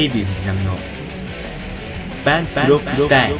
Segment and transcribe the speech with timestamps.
[0.00, 0.78] デイビー藤波の
[2.24, 3.38] バンプロックスタイル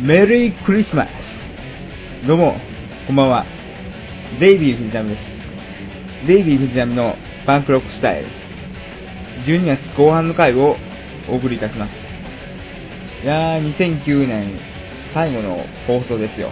[0.00, 2.56] メリークリスマスどうも、
[3.06, 3.44] こんばんは。
[4.40, 6.26] デイビー・藤波です。
[6.26, 8.28] デイビー・藤波のパンクロックスタイル。
[9.44, 10.76] 12月後半の回を
[11.28, 11.92] お送りいたします。
[13.24, 14.58] いやー、2009年
[15.12, 16.50] 最後の放送ですよ。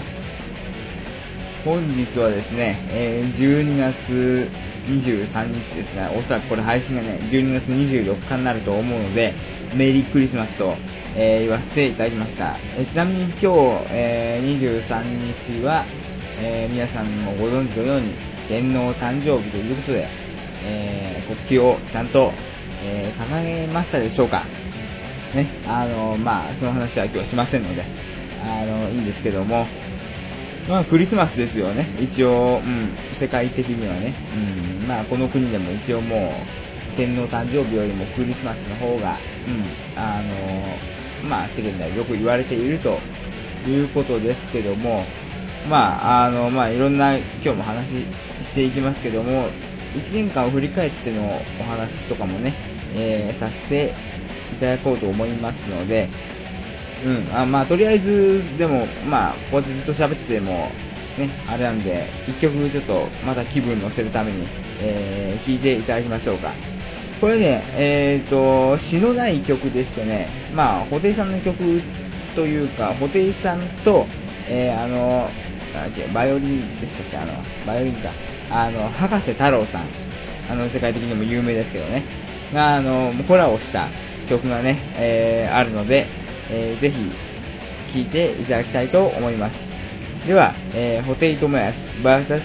[1.64, 4.48] 本日はですね、え12月
[4.87, 9.34] 23日ですね、おそらくこれ配信がね、12月24日になると思うので、
[9.74, 10.76] メリークリスマスと、
[11.16, 12.56] え言わせていただきました。
[12.76, 13.48] えちなみに今日、
[13.90, 15.84] え23日は、
[16.40, 18.15] え皆さんもご存知のように、
[18.48, 20.06] 天皇誕生日ということで、
[20.65, 22.32] え国旗をちゃんと、
[22.84, 24.45] え掲げましたでしょうか。
[25.34, 27.84] ね、あの、まあ、その話は今日はしませんので、
[28.43, 29.66] あの、いいんですけども、
[30.69, 31.97] まあ、クリスマスですよね。
[31.99, 34.15] 一応、うん、世界的にはね。
[34.83, 36.30] うん、まあ、この国でも一応も
[36.95, 39.65] う、天皇誕生日よりもクリスマスの方が、うん、
[39.96, 42.99] あの、まあ、世間ではよく言われていると
[43.66, 45.05] いうことですけども、
[45.71, 49.49] まあ、あの、まあ、いろんな、今日も話していきますけども、
[49.95, 52.55] 1年間を振り返ってのお話とかもね、
[52.95, 53.95] えーさせて
[54.57, 56.11] いただこうと思いますので、
[57.04, 60.71] うん、あまあ、とりあえず、でも、まあ、こうやってずっと喋ってても、
[61.18, 64.47] ね、あれなんで、一曲ちょっと、また気分乗せるために、
[64.81, 66.53] えー、聴いていただきましょうか。
[67.21, 71.83] これね、えーと、詩のない曲でしてね、まあ、布袋さんの曲
[72.34, 74.06] というか、布袋さんと、
[74.49, 75.28] えー、あの、
[75.75, 77.33] なんだっけ、バイオリンでしたっけ、あの、
[77.67, 78.12] バイオリンか、
[78.51, 79.89] あの、博士太郎さん、
[80.51, 82.05] あの、世界的にも有名ですけどね、
[82.55, 83.89] が、あの、コラボした
[84.28, 86.06] 曲がね、えー、あるので、
[86.50, 86.97] えーぜひ
[87.92, 89.54] 聴いていただきたいと思います。
[90.26, 92.41] では、えー、ホテイトモヤス VS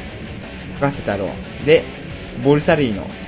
[0.80, 1.30] 博士太郎
[1.66, 1.84] で、
[2.44, 3.08] ボルサリーの。「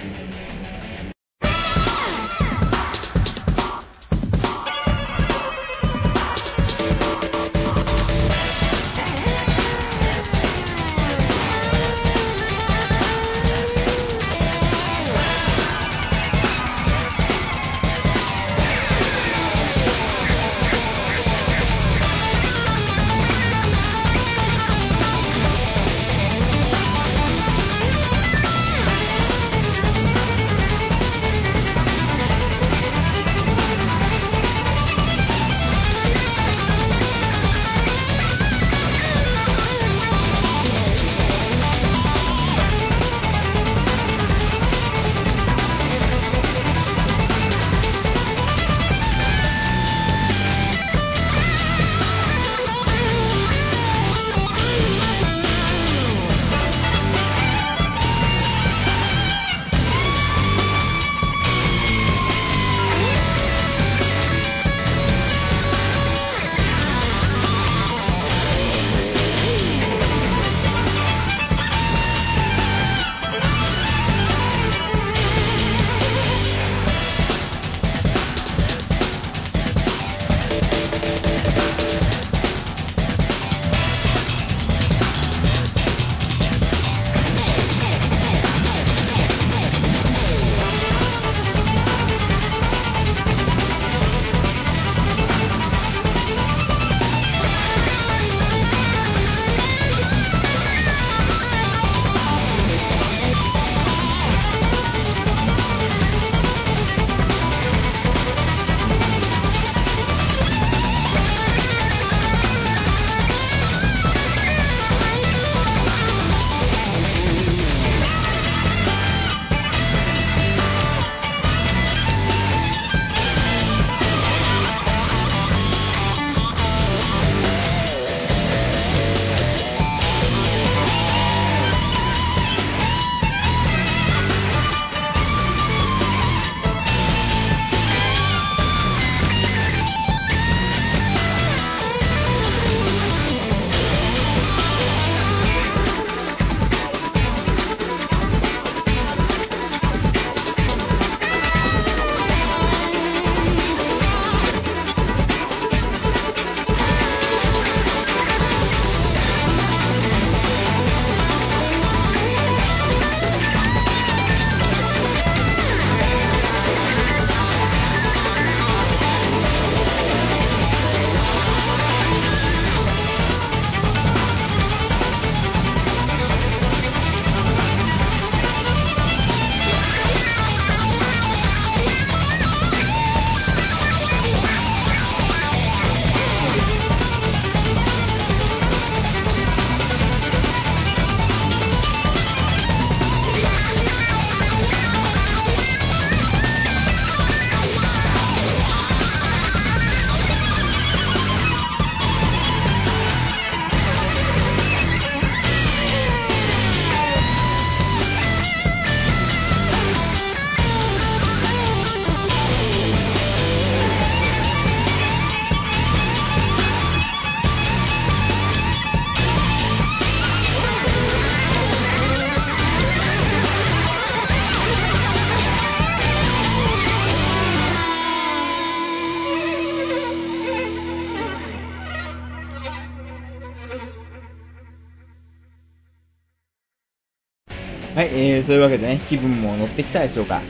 [238.45, 240.41] そういうわけでね、気分も乗ってきたでしょうか。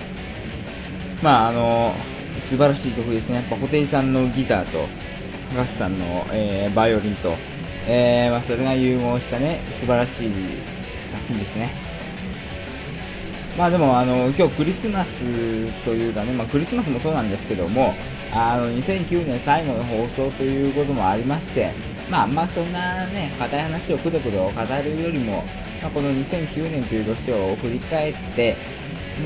[1.24, 1.94] まあ、あの
[2.50, 3.36] 素晴らしい曲ですね。
[3.36, 4.88] やっぱ、布袋さんのギターと、
[5.56, 7.33] 高橋さんの、えー、バイオリンと、
[7.88, 10.13] えー、まあ、それが融合したね、素晴らしい
[11.12, 11.95] 作品ですね。
[13.57, 15.09] まあでも、あの、今日クリスマス
[15.86, 17.94] というかね、まあクリスマスもそうなんですけども、
[18.33, 21.71] あの、2009年最後の放送ということもありまして、
[22.09, 25.44] まああそんなね、硬い話をくどくど語るよりも、
[25.86, 28.58] まあ、この2009年という年を振り返って、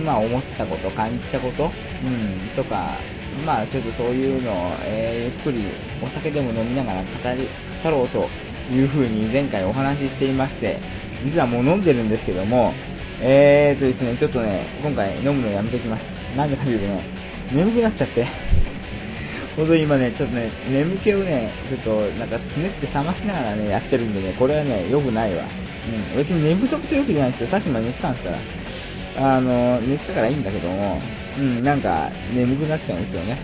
[0.04, 1.72] まあ思ったこと、感じたこと、
[2.04, 3.00] うん、とか、
[3.46, 5.64] まあちょっとそういうのを、えー、ゆっくり
[6.04, 7.48] お酒でも飲みながら語り、
[7.82, 8.28] 語ろうと
[8.76, 10.82] いうふうに前回お話ししていまして、
[11.24, 12.74] 実はもう飲んでるんですけども、
[13.22, 16.04] えーとですね、ちょっとね、今回飲むのやめときます。
[16.36, 17.06] なんでかというとね、
[17.54, 18.28] 眠くなっちゃって。
[19.56, 25.44] 本当に今ね、ちょっとね、眠気をね、ちょっとなんかつねって冷ましながらね、やってるんでね、これはね、良くないわ。
[25.90, 27.50] うん、別に寝不足とよくじゃないですよ。
[27.50, 28.40] さっきまで寝てたんですから。
[29.36, 31.02] あの、寝てたからいいんだけども、
[31.38, 33.38] うん、なんか眠くなっちゃうんですよね。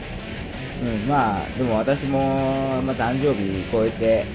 [0.82, 4.26] うん、まあ、でも私も、まあ、誕生日超えて、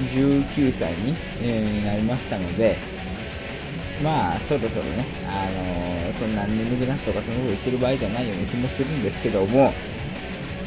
[0.00, 2.78] 19歳に、えー、なりましたので、
[4.02, 9.72] まあ、そろそろね、あの、そんな眠くなったとかそのこと言ってる場合じゃないような気もするんですけども、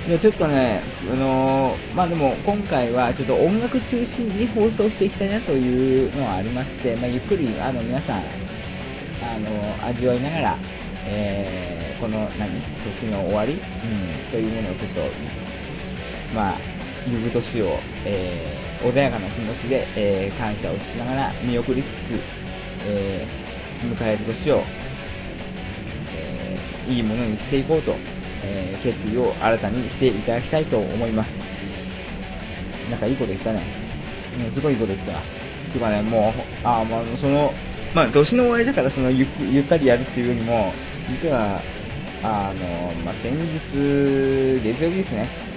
[0.04, 8.26] ちょっとね、あのー、まあでも今回はちょっと音楽中心に放送していきたいなというのはありまして、まあ、ゆっくりあの皆さん、
[9.24, 10.60] あの味わいながら、
[11.06, 12.52] えー、この何
[13.00, 13.60] 年の終わり、うん、
[14.30, 15.02] というものをちょっと、
[16.36, 16.60] まあ、
[17.08, 22.20] ゆぐ年を、えー、穏やかな気持ちで、えー、感謝をしながら見送りつつ、
[22.86, 23.26] え
[23.84, 24.64] 迎える年を、
[26.12, 26.60] え
[26.90, 27.96] いいものにしていこうと
[28.44, 31.30] えー、決意を新たにしていただきたいと思います。
[32.90, 33.64] なんかいいこと言ったね。
[34.48, 35.22] うん、すごいいいこと言った。
[35.74, 37.52] てかね、もう、あまあ、その、
[37.96, 40.74] まあ、年の終わりだからそのゆゆったりやるっていうよりも、
[41.22, 41.62] 実は、
[42.24, 45.54] あの、まあ、先日、月曜日ですね。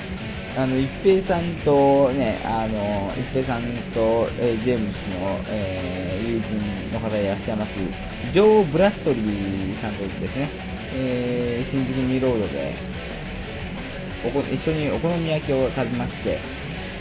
[0.56, 7.72] あの、一平さんとね、あの、一平さんと、えー、ジェームスの、えー、友人の方いらっしゃいます、
[8.32, 12.74] ジョー・ブラッドリーさんとですね、えー、新宿ミロードで
[14.24, 16.40] おこ一緒にお好み焼きを食べまして、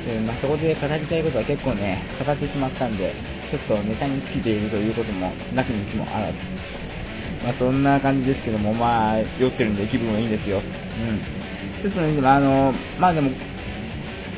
[0.08, 3.16] えー、まあ、そこで語りたいことは結構ね、語ってしまったんで、
[3.50, 6.38] ちょっとネタに尽きているということもなきにしもあらず。
[7.44, 10.60] まあ、そんな感じですけども、まあ、酔ってるんで気分はいいんですよ。
[10.60, 11.46] うん。
[11.82, 13.32] ちょっとね、あの、まあでも、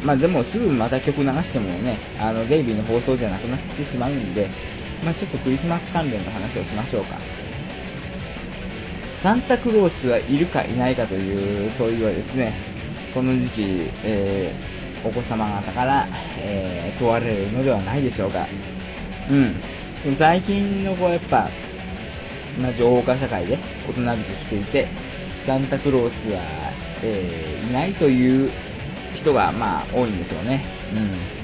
[0.03, 4.49] まあでもすぐまた曲流してもね、あの、デイビーの放送じゃなくなってしまうんで、
[5.03, 7.17] まあちょっとクリスマス関連の話をしましょうか。
[9.23, 12.53] サンタクロースはいるかいないかという問いはですね、
[13.13, 13.61] この時期、
[14.03, 16.07] えー、お子様方から、
[16.37, 18.47] えー、問われるのではないでしょうか。
[19.29, 19.55] うん。
[20.19, 21.49] 最近のこうやっぱ、
[22.59, 23.57] まあ、情報化社会で
[23.87, 24.87] 大人びてきていて、
[25.47, 26.41] サンタクロースは、
[27.03, 28.51] えー、いないという
[29.15, 30.63] 人が、まあ、多いんでしょうね。
[30.93, 31.36] うん。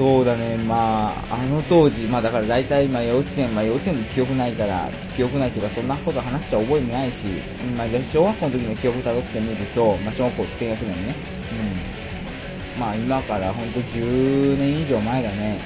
[0.00, 7.28] そうだね、まあ、あの当時、まあだから大体、まあ幼稚園、まあ幼稚園の記憶ないから、記憶ないというか、そんなこと話した覚えもないし、
[7.76, 11.14] まあ小学校の時の記憶たどってみると、まあ小学校低学年ね、
[11.52, 12.80] うん。
[12.80, 15.60] まあ今からほんと10年以上前だね、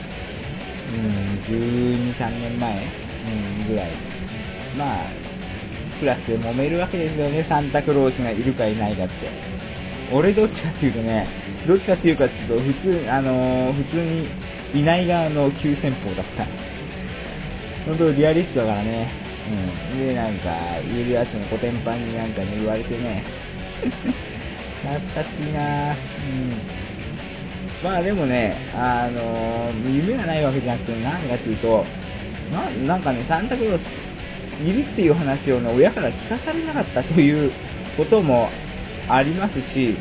[0.91, 3.93] うん、12、3年前、うん、ぐらい。
[4.77, 5.07] まあ、
[6.01, 9.54] クラスで揉めるわけですよね、サンタクロースがいるかいないかって。
[10.13, 11.29] 俺どっちかっていうとね、
[11.67, 14.29] どっちかっていうかっていうと、普通、あのー、普通に
[14.81, 16.47] いない側の急先鋒だった。
[17.87, 19.13] 本当リアリストだからね。
[19.93, 19.99] うん。
[19.99, 23.25] で、なんか、言えるやつのコテンパンになんかね、言われてね。
[24.85, 26.53] 懐かしいなうん。
[27.83, 31.85] まあでもね、あのー、夢がないわけじゃなくて、何かっていうと、
[32.53, 33.89] ななんかね、サンタクロース
[34.63, 37.51] いるっていう話をね、親から聞かされなかったという
[37.97, 38.49] ことも
[39.09, 39.97] ありますし、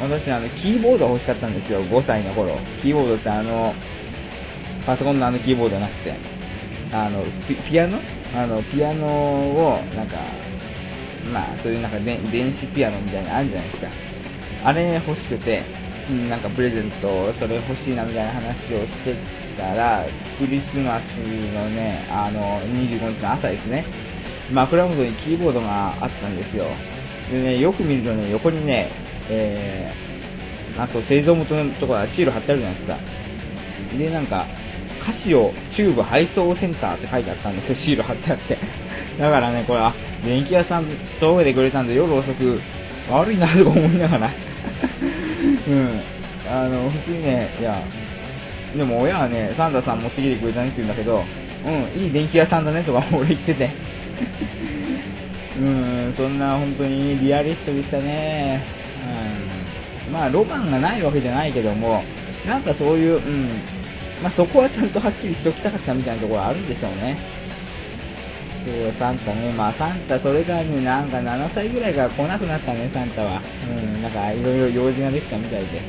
[0.00, 2.56] 私、あの、キーボード欲しかったんですよ、5歳の頃。
[2.82, 3.74] キーボードってあの、
[4.86, 6.14] パソコンのあのキーボードじゃなくて、
[6.92, 7.98] あの、ピピアノ？
[8.34, 10.16] あの、ピアノを、なんか、
[11.32, 12.18] まあ、そういうなんか電
[12.52, 13.88] 子ピアノみたいなのあるじゃないですか。
[14.64, 15.62] あれ欲しくて、
[16.28, 19.16] なんかプレゼント、それ欲しいなみたいな話をして
[19.56, 20.06] たら、
[20.38, 23.84] クリスマスのね、あの、25日の朝ですね、
[24.50, 26.66] 枕元にキーボードがあったんですよ。
[27.30, 28.90] でね、よく見るとね、横にね、
[29.28, 32.98] えー、あ、そう、製造元のところシール貼ってあるじゃないですか。
[33.98, 34.46] で、なんか、
[35.04, 38.58] カシオチューブ配送センターって書いてあったんですよ、シール貼ってあって。
[39.18, 39.94] だからね、これ、あ、
[40.24, 40.86] 電気屋さん
[41.20, 42.60] 届けてくれたんで夜遅く、
[43.10, 44.30] 悪いなとか思いながら。
[45.68, 46.00] うん。
[46.50, 47.82] あの、普通にね、いや、
[48.76, 51.24] でも親はね、サンタさん持ってきてくれたねって言うんだけど、
[51.64, 53.70] うん、いい電気屋さんだねとか俺言ってて。
[55.60, 58.64] うん、そんな本当にリアリストでしたね。
[60.06, 62.02] うん、まあ、ロマンがないわけじゃないけども、
[62.46, 63.60] なんかそういう、うん、
[64.22, 67.18] まあそこはちゃんとはっきりしときたかったみたいなところあるんでしょうね。
[68.64, 69.52] そう、サンタね。
[69.52, 73.42] まあサンタ、それがね、なんか7歳ぐらいから来なくなったね、サンタは。
[73.68, 75.82] うん、なんかいろいろ用事ができたみたいで。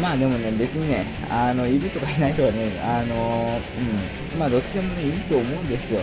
[0.00, 3.60] まあでもね、別にね、あの、いるとかいないとかね、あの、
[4.32, 6.00] うん、まあどっちでもね、いいと思うんですよ。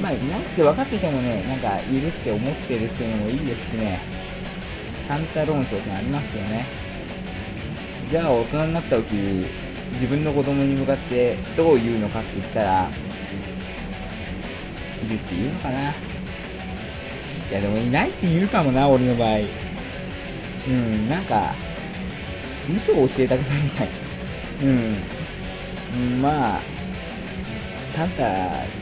[0.00, 4.00] まあ、ないって分かっててもね、なんか、いるって思ってるっていうのもいいですしね、
[5.08, 6.66] サンタ論争ってありますよね。
[8.10, 9.46] じゃあ、大人になった時、
[9.94, 12.90] 自分の子供に向かってどう言うのかって言ったら、
[15.02, 15.90] いるって言うのかな。
[15.90, 19.38] いや、でもいないって言うかもな、俺の場合。
[20.68, 21.54] うん、なんか、
[22.76, 23.88] 嘘を教えたくないみたい。
[24.62, 24.96] うん。
[25.94, 26.60] うん、まあ、
[27.96, 28.77] ただ、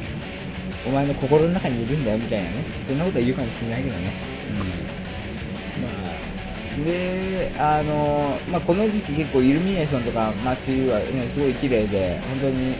[0.87, 2.65] お前の心の中にいるんだよみたいなね。
[2.87, 4.13] そんなことは言うかもしれないけどね。
[4.51, 5.83] うん。
[5.83, 12.77] まあ、で、あの、まあ、この時期結構イルミネーションとか街はね、すごい綺麗で、本当に、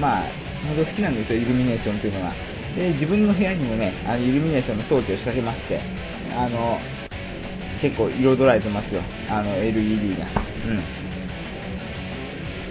[0.00, 0.28] まあ、
[0.66, 2.32] 本当好きなんですよ、イルミネーションっていうのは。
[2.76, 5.80] で、自分の部屋にもね、あのイルミネーションの装置を仕掛けまして、
[6.34, 6.78] あの、
[7.80, 9.02] 結構彩られてますよ。
[9.28, 10.26] あの、LED が。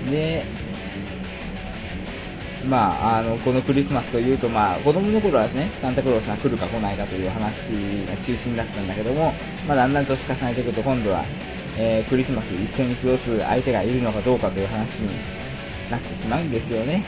[0.06, 0.12] うん。
[0.12, 0.44] で、
[2.66, 7.54] まあ、あの、このクリスマスというと、まあ、子供の頃はですね、サンタクロースが来るか来ないかという話
[8.08, 9.34] が中心だったんだけども、
[9.68, 11.26] まあ、だんだん年重ねていくと、今度は、
[11.78, 15.10] えー、クリスマス一緒に過ごす相手がいるのかどうかという話に
[15.90, 17.04] なってしまうんですよね。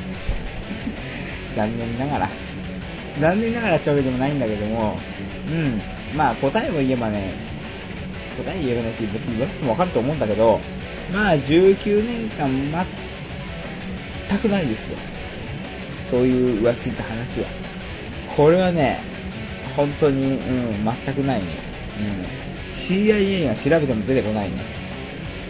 [1.56, 2.30] 残念ながら。
[3.22, 4.98] 残念ながらってわけでもないんだけども、
[5.48, 5.82] うん、
[6.18, 7.34] まあ、答えを言えばね、
[8.36, 10.60] 答え言えるのって別に言わなくてもわかると思うんだけど、
[11.14, 12.50] まあ19年間
[14.30, 14.98] 全くないですよ。
[16.10, 17.48] そういう浮ついた話は。
[18.36, 19.00] これはね、
[19.76, 21.48] 本当に、うん、全くないね。
[22.00, 22.46] うん。
[22.88, 24.64] CIA が調べても出てこないね。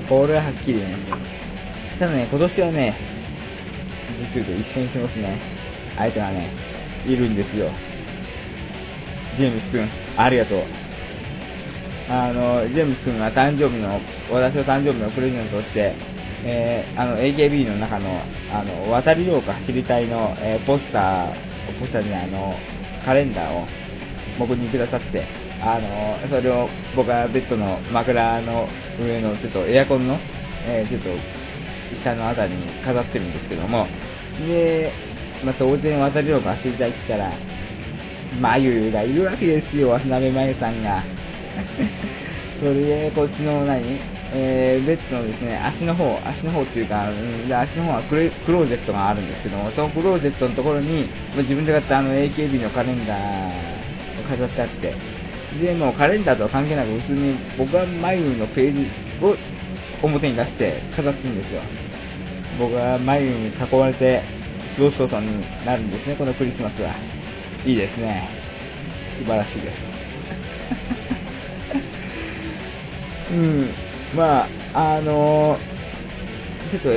[0.07, 1.17] これははっきり言いますよ。
[1.99, 2.95] ただね、今年はね、
[4.33, 5.39] 実言うと一緒にしてますね。
[5.97, 6.51] 相手がね、
[7.05, 7.69] いるんですよ。
[9.37, 10.63] ジェームス君、ありがとう。
[12.09, 13.99] あの、ジェームス君が誕生日の、
[14.31, 15.95] 私の誕生日のプレゼントとして、
[16.47, 18.21] えー、あの、AKB の中の、
[18.53, 22.53] あの、渡り廊下走り隊の、えー、ポスター、ポスターじゃない、あの、
[23.03, 23.65] カレンダーを
[24.37, 25.25] 僕にくださって、
[25.59, 28.67] あの、それを僕はベッドの枕の
[29.01, 30.19] 上のちょっとエアコンの、
[30.67, 31.09] えー、ちょっと
[32.03, 33.87] 下のあたりに飾ってるんですけども、
[34.47, 34.91] で、
[35.43, 37.33] まあ、当然渡り廊下走りたいって言ったら、
[38.39, 41.03] まゆがいるわけですよ、渡辺まゆさんが。
[42.61, 42.73] それ
[43.09, 48.09] で、こっちの何えー、ベッドのですね、足の方、足の方っていうか、うん、で足の方はク
[48.45, 54.93] クローゼットがあるんですけども、そのクローゼットのところに、自分で買ったあの AKB のカレンダーを飾ってあって、
[55.63, 58.91] で、もうカレンダーとは関係なく、普通に僕は眉のページ
[59.23, 59.37] を
[60.03, 61.61] 表に出して飾ってるんですよ。
[62.59, 64.21] 僕は眉に囲まれて
[64.75, 66.93] 過ごすことになるんですね、このクリスマスは。
[67.65, 68.29] いいですね。
[69.17, 69.75] 素晴らしいです。
[73.31, 73.84] うん。
[74.15, 76.89] まあ、あのー、ちょっと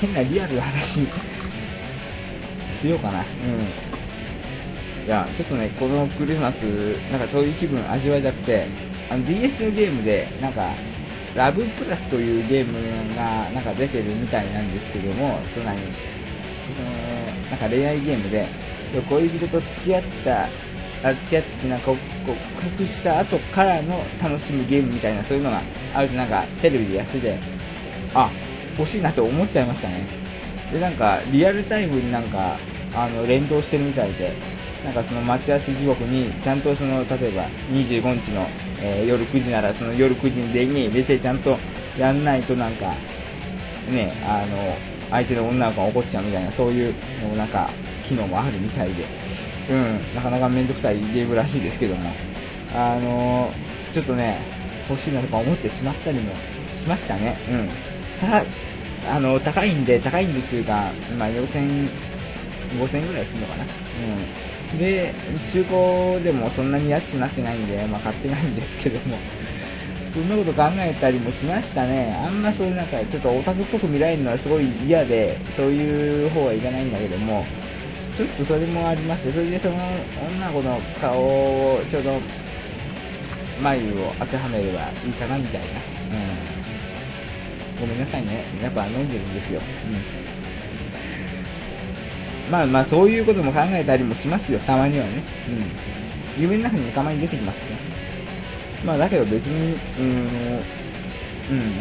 [0.00, 0.94] 変なリアルな話
[2.80, 3.20] しようかな。
[3.20, 5.06] うん。
[5.06, 6.56] いや、ちょっとね、このクリスマス、
[7.10, 8.66] なんかそういう気分味わいたくて、
[9.10, 10.74] あの DS のゲームで、なんか、
[11.34, 12.74] ラブプラスというゲーム
[13.16, 15.80] がなんか出てるみたいなんですけども、そんなに、
[16.76, 16.90] その
[17.50, 18.48] なんか恋愛ゲームで、
[19.08, 20.48] 恋人と付き合った
[21.10, 21.98] 付き合ってなんか告
[22.62, 25.62] 白した後からの楽しむゲームみたいなそういうのが
[25.94, 27.38] あるとなんかテレビでやってて
[28.14, 28.30] あ
[28.78, 30.06] 欲しいなと思っちゃいましたね。
[30.72, 32.56] でなんかリアルタイムになんか
[32.94, 34.32] あの連動してるみたいで
[34.84, 38.46] なんかその待ち合わせ時刻にちゃんとその例えば25日の、
[38.80, 41.56] えー、夜9時ならその夜9時に電源入れてちゃんと
[41.98, 42.94] やんないとなんか
[43.90, 44.76] ねあの
[45.10, 47.70] 相手の女の子が怒っちゃうみたいなそういうのなんか
[48.08, 49.41] 機能もあるみたいで。
[49.70, 52.10] うん、なかなかめんどくさいゲームらしいですけども、
[52.74, 54.40] あのー、ちょっとね、
[54.88, 56.32] 欲しいなとか思ってしまったりも
[56.80, 57.36] しましたね。
[57.48, 57.70] うん。
[58.20, 58.44] ただ
[59.04, 61.90] あの、高いんで、高いんですとか、まあ、4000、
[62.78, 63.64] 5000ぐらいするのかな。
[63.64, 64.78] うん。
[64.78, 65.12] で、
[65.52, 69.16] 中古でもそんなに安くなってないんで、まあ、買ってないんですけども、
[70.14, 72.14] そんなこと考えたりもしましたね。
[72.14, 77.44] あんまそういうなんか、ちょっとオタクっぽく見られるのはすごい嫌で、そういう方はいかないんだけども、
[78.16, 82.20] ちょっとそれもありまして、それでその女の子の顔をちょうど
[83.62, 85.66] 眉を当てはめればいいかなみたいな。
[85.66, 85.70] う
[87.78, 87.80] ん。
[87.80, 88.44] ごめんなさいね。
[88.62, 89.60] やっぱ飲んでるんですよ。
[89.60, 89.62] う
[92.48, 92.50] ん。
[92.50, 95.22] まあまあ、そういうことも考えたりもしますよ、たまにはね。
[96.36, 96.42] うん。
[96.42, 97.62] 夢の中にたまに出てきますね。
[98.84, 100.62] まあ、だけど別に、うん、
[101.50, 101.80] うん。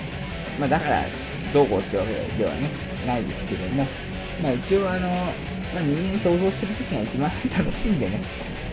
[0.60, 1.06] まあ、だから、
[1.54, 2.70] どうこうってわけではね、
[3.06, 3.86] ないですけども、
[4.42, 5.10] まあ一応あの、
[5.74, 8.22] まあ、人間想像してるときが一番楽しいんでね、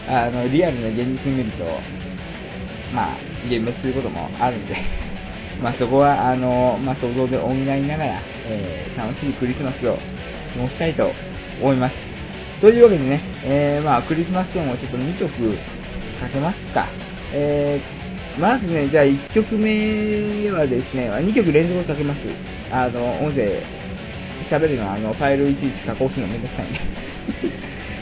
[0.09, 1.65] あの、リアルな現実見ると、
[2.93, 4.77] まあ、幻滅することもあるんで、
[5.63, 9.99] まあそこは、あの、まあ想像で補いながら、えー、楽しいクリスマスを
[10.55, 11.13] 過ごしたいと
[11.61, 11.97] 思います。
[12.61, 15.57] というわけでね、えー、まあクリスマスソングをちょっと2曲
[16.21, 16.89] かけますか。
[17.33, 22.27] えー、まずね、じゃあ1曲目はですね、2曲連続かけます。
[22.71, 23.63] あの、音声、
[24.45, 26.79] 喋るのは、あの、ファイルいちいち加工するのめんどくさいんで。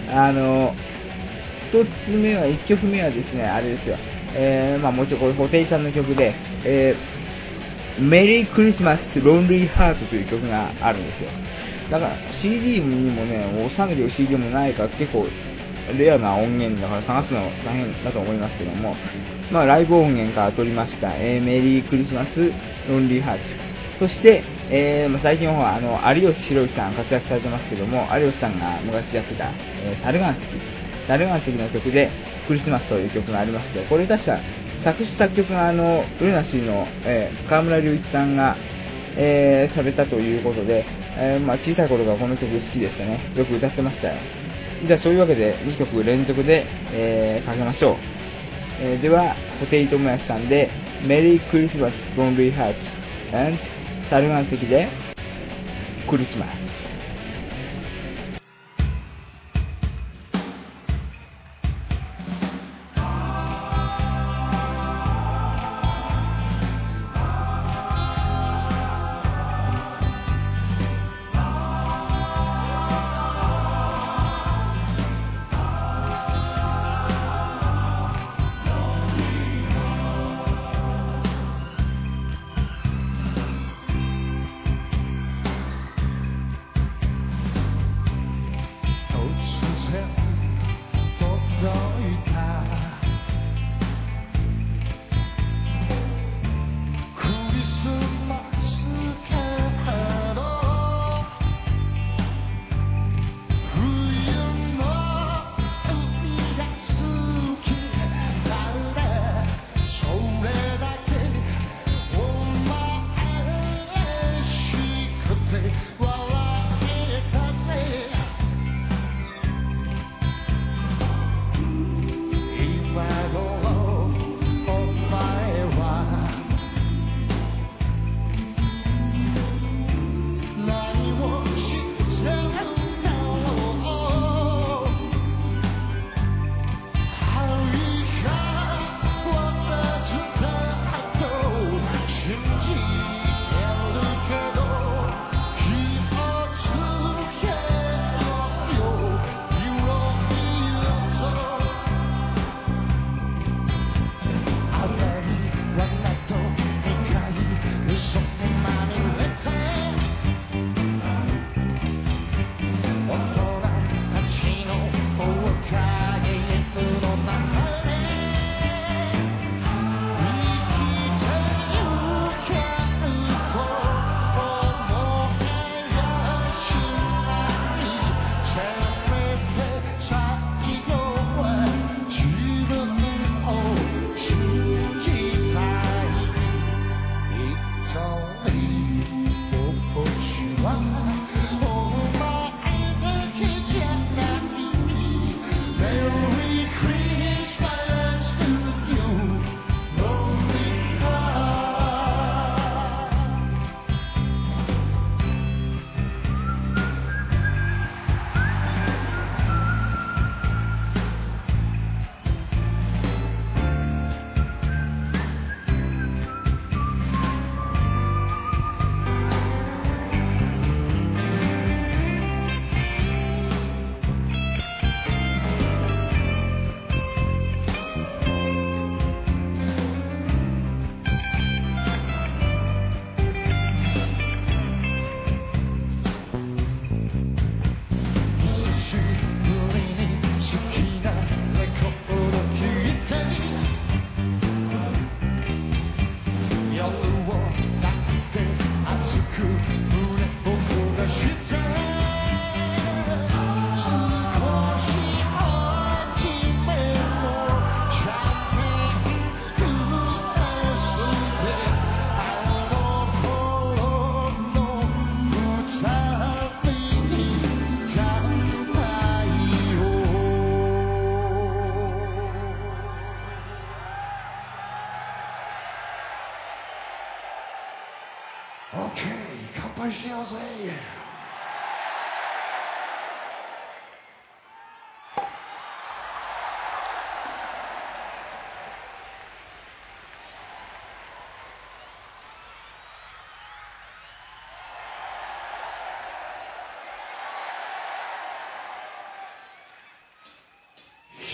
[0.12, 0.74] あの、
[1.68, 3.96] 一つ目は、1曲目はですね、あれですよ。
[4.34, 11.30] えー、まあもちろんこれ、布袋さんの曲で、えー、メリークリスマスロンリーハートという曲があるんですよ。
[11.90, 15.26] だから CD にもね、収めてる CD もないから結構
[15.96, 18.94] レアな音源だから探すの大変だと思いますけども、
[19.52, 22.52] まあライブ音源から取りました、えー、メリークリスマス
[22.88, 23.40] ロンリーハート。
[24.00, 30.40] そして、えー、まあ、最近はあの有吉弘行さん活躍されてますけども、有吉さんが昔やってた、えー、猿岩石。
[31.06, 32.10] 猿岩石の曲で、
[32.48, 34.38] クリスマスという曲がありまして、これ確か
[34.82, 38.56] 作詞作曲があの、ルナシーの、えー、河村隆一さんが、
[39.16, 40.84] えー、されたということで、
[41.16, 43.32] えー、まあ、小さい頃からこの曲好きでしたね。
[43.36, 44.14] よく歌ってましたよ。
[44.86, 47.96] じゃあそういうわけで2曲連続で、えー、かけましょう。
[48.80, 50.70] えー、では、布袋寅泰さんで、
[51.06, 52.96] メリークリスマス、ロンリーハート、
[53.36, 53.58] and
[54.10, 54.88] 猿岩石で、
[56.08, 56.65] クリスマス。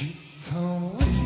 [0.03, 1.22] 一人我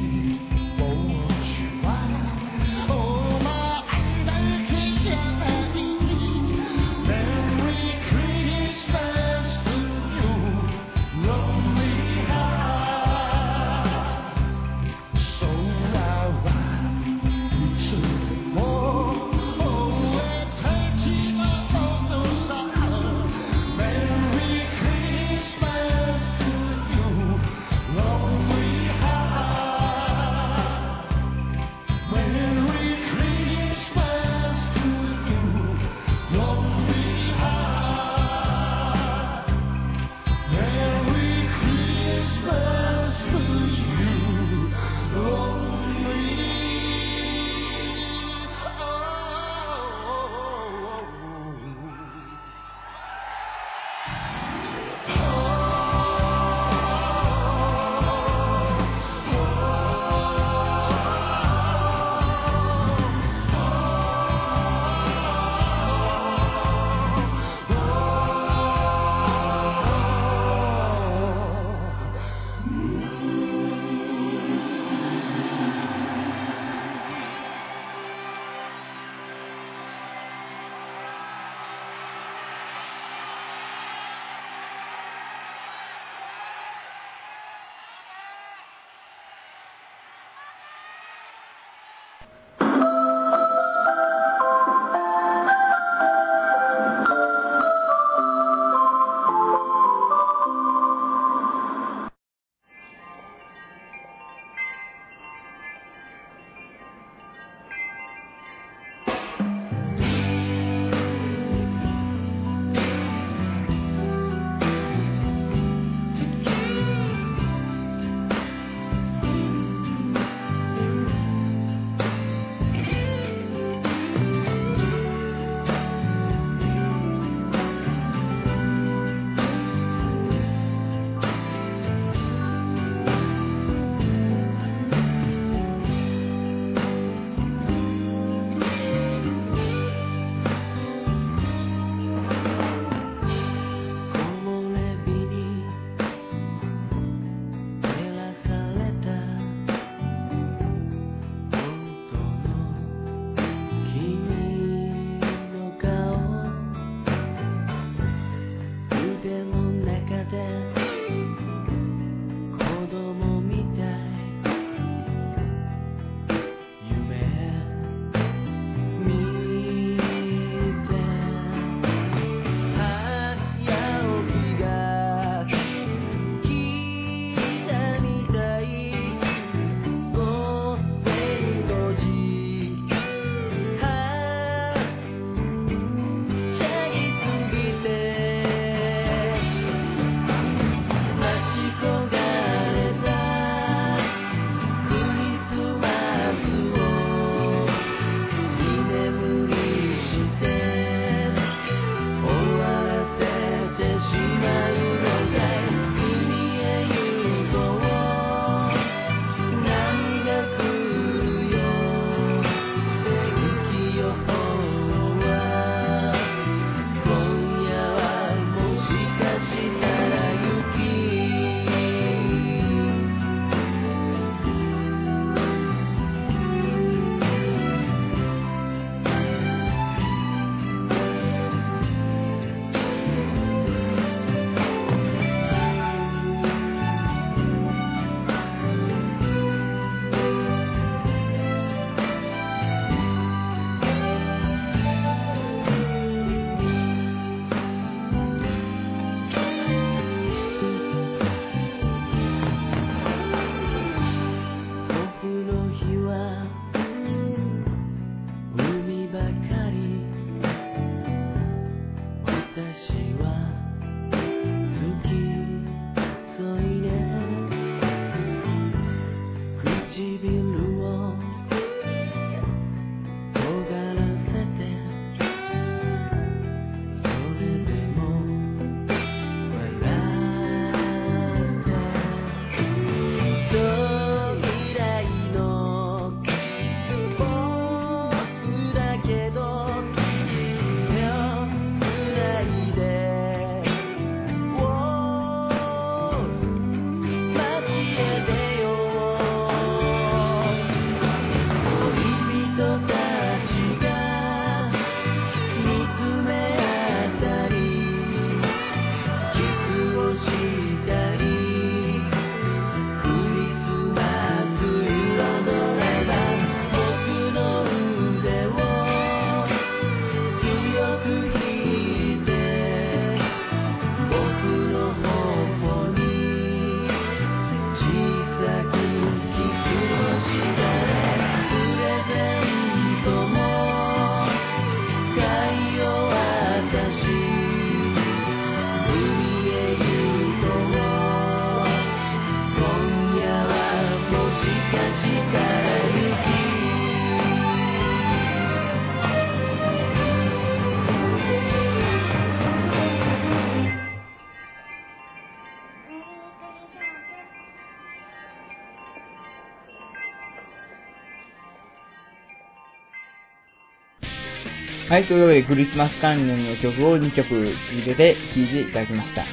[364.96, 369.26] はい、というわけでクリスマス関連の曲を2曲続けて聴いていただきました。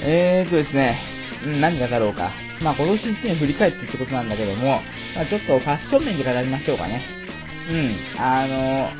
[0.00, 0.98] えーとですね、
[1.60, 2.32] 何がだろうか。
[2.62, 4.80] まあ今年1年振り返ってってことなんだけども、
[5.14, 7.02] まあ、ちょっとファッション面で語りましょうかね。
[7.70, 8.92] うん、あの、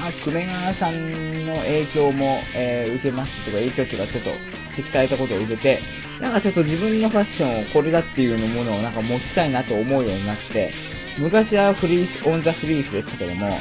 [0.00, 4.30] まあ、久米川さんの影響も、えー受けましたとか、影響っていうかちょっと
[4.76, 5.80] 指摘されたことを受けて、
[6.20, 13.58] なんかちょっと自分のファッションをこれだっていうものをなんか持ちたいなと思うようになって、昔はフリース、オンザフリースでしたけども、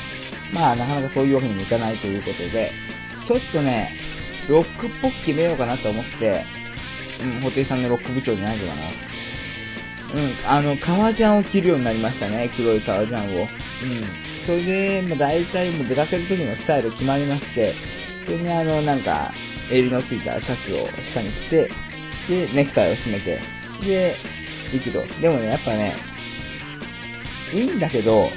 [0.53, 2.71] まあなかなかそういうわけにもいかないということで、
[3.27, 3.91] ちょっとね、
[4.47, 6.45] ロックっぽく決めようかなと思って、
[7.21, 8.75] うん、布袋さんのロック部長じゃないけども、
[10.13, 13.41] うん、あの、革ジャンを着るようになりましたね、黒い革ジャンを。
[13.41, 13.47] うん。
[14.45, 17.75] それで、まあ、大体もう出かける時のスタイル決まりまして、
[18.25, 19.31] それにあの、なんか、
[19.71, 21.71] 襟のついたシャツを下に着て、
[22.27, 23.39] で、ネクタイを締めて、
[23.85, 24.15] で、
[24.73, 25.21] 行くと。
[25.21, 25.95] でもね、やっぱね、
[27.53, 28.29] いいんだけど、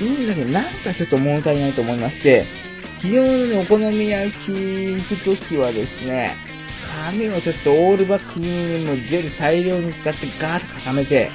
[0.00, 2.46] いいんだけど、なんかちょっと物足りないと思いまして、
[3.02, 6.36] 昨日のね、お好み焼き行くときはですね、
[7.06, 11.30] 髪をちょっとオールバックにもジェル大量に使ってガーッと固めて、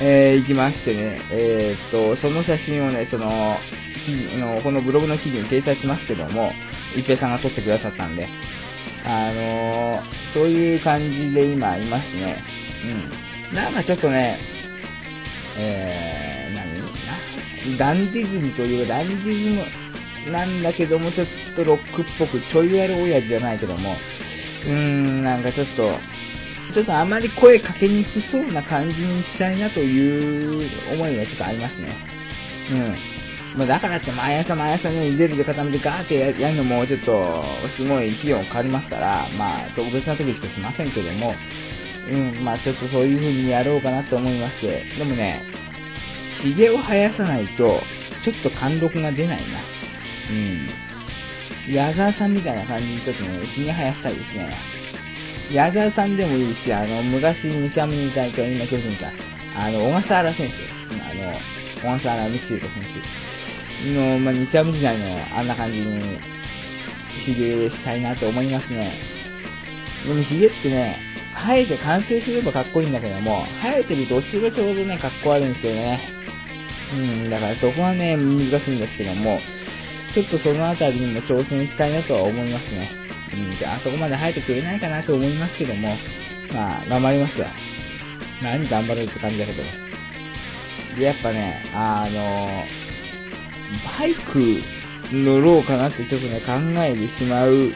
[0.00, 3.58] えー、行きましてね、えーっと、その写真をね、その、
[4.38, 6.52] の、このブログの記事に掲載しますけども、
[6.96, 8.28] 一平さんが撮ってくださったんで、
[9.04, 10.02] あのー、
[10.32, 12.42] そういう感じで今いますね。
[13.50, 13.54] うん。
[13.54, 14.38] なんかちょっとね、
[15.56, 16.33] えー、
[17.78, 19.50] ダンディズムというか、ダンディズ
[20.26, 23.96] ムなんだけども、ちょっとロックっぽく、ちょい悪親父じゃないけども、
[24.64, 25.98] うーん、なんかちょっと、
[26.74, 31.94] ちょっとあまり声かけにくそうな感じにしたいなという思いがちょっとありますね。
[32.70, 33.58] うん。
[33.58, 37.44] まあ、だからって毎朝毎朝ね、ジェルで固めてガーってややるのもちょっと、
[37.76, 41.34] すごい費用かかりますから、まあ、特別な時しかしませんけども、
[42.10, 45.42] うん、まあちょっとそういう風にやろうかなと思いまして、でもね、
[46.44, 47.80] 髭を生やさないと、
[48.24, 49.60] ちょっと貫禄が出ないな。
[50.30, 51.74] うん。
[51.74, 54.56] 矢沢さんみたいな感じにちょっとね、髭生やしたいですね。
[55.50, 59.10] 矢沢さんでもいいし、あの、昔日ハムにいた、今巨人いた、
[59.58, 60.54] あの、小笠原選手、
[60.94, 61.38] あの、
[61.80, 62.60] 小笠原道人選
[63.82, 66.18] 手の、まあ、日ハム時代のあんな感じに、
[67.24, 68.92] 髭したいなと思いますね。
[70.06, 70.98] でも髭ってね、
[71.34, 76.13] 生えて完成すればかっこいいんだけども、生えてる途中がちょうどね、かっこ悪いんですよね。
[76.94, 79.40] うん、だからそこはね、難しいんですけども、
[80.14, 82.90] ちょっとそのあたりにも挑戦したいなとは思いますね。
[83.32, 85.96] うん、であそこまで生えてくれないかなと思いますけども、
[86.52, 87.48] まあ、頑張りますわ。
[88.42, 89.62] 何頑張れるって感じだけど。
[90.96, 92.64] で、やっぱね、あの、
[93.98, 94.62] バイク
[95.12, 96.52] 乗ろうかなってちょっとね、考
[96.84, 97.72] えてしまう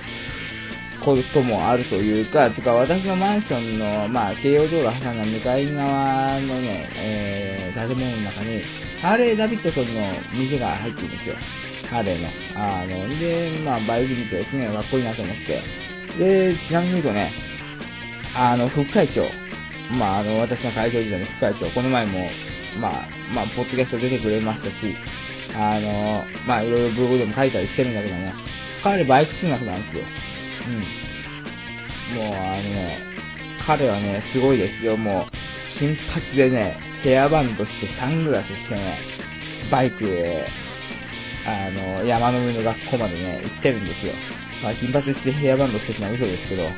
[1.05, 8.63] こともあるというか、てか私のマンションの、まあ、京葉道路挟んだ向かい側のね、えー、建物の中に、
[9.01, 11.35] ハーレー・ダビッドソンの店が入ってるんですよ。
[11.89, 12.29] ハーレーの。
[12.57, 15.63] あの、で、まあ、バイク見てすげえかっこいいなと思って。
[16.19, 17.33] で、ちなみに言うとね、
[18.35, 19.27] あの、副会長。
[19.91, 21.71] まあ、あの、私の会長時代の副会長。
[21.71, 22.31] この前も、
[22.81, 24.95] まあ、まあ、ポッドキャスト出てくれましたし、
[25.55, 28.33] あの、まあ、いろいろブログでも書いたりしてるんだけども、
[28.83, 30.03] 彼バイク通学なんですよ。
[30.69, 32.17] うん。
[32.17, 32.99] もう、あのね、
[33.67, 34.97] 彼はね、すごいですよ。
[34.97, 38.99] もう、金髪でね、ヘアバンドしてサングラスしてね、
[39.71, 40.47] バイクで、
[41.47, 44.13] あの、山の上の学校までね、行ってるんですよ。
[44.63, 46.69] まあ、金髪してヘアバンドしてるのは嘘ですけど、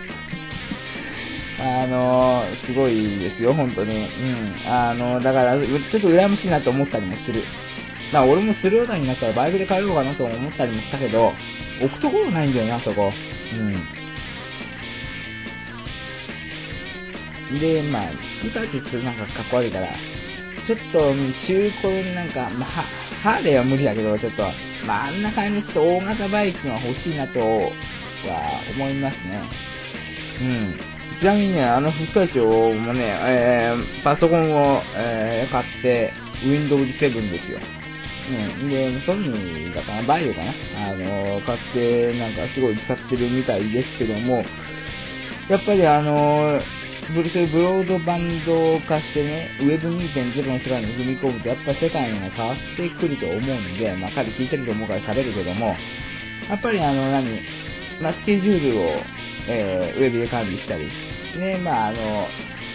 [1.63, 3.97] あの、すごいですよ、本当に。
[3.97, 4.55] うん。
[4.67, 7.43] あの、だから、ちょっと羨ましいなと思ったりもする。
[8.13, 11.33] まあ、俺もスルーダーになったらバイクで帰ろうかなと思ったりもしたけど、
[11.83, 13.13] 置くところないんだよな、そこ。
[13.53, 13.85] うん。
[17.61, 19.89] で、まあ、スクーターって言ってなんかかっこ悪いから、
[20.67, 21.15] ちょっと
[21.47, 22.69] 中古になんか、まあ、
[23.23, 24.43] ハーレーは無理だけど、ちょっと、
[24.87, 27.71] まあ、あんな感じでちょっと大型バイクが欲しいなとは
[28.75, 29.43] 思いますね。
[30.41, 30.75] うん。
[31.19, 37.59] ちなみにね、あの副会長もね、えー、パソコンを、えー買って、Windows 7ですよ。
[38.31, 38.71] うん。
[38.71, 40.53] で、ソニーだかな、バイオかな
[40.91, 44.45] あの、買って、なんかすごい使ってるみたいですけども、
[45.49, 46.61] やっぱりあの、
[47.11, 55.75] ブそういうブロードバンド化してね、ウェブ2.0の世界に踏み込むと、やっぱ世界が変わってくると思うんで、まあ彼聞いてると思うから喋るけども、
[56.49, 57.41] やっぱりあの、何、
[58.01, 58.83] まあスケジュールを、
[59.49, 60.87] えーウェブで管理したり、
[61.37, 62.29] ね、まああの、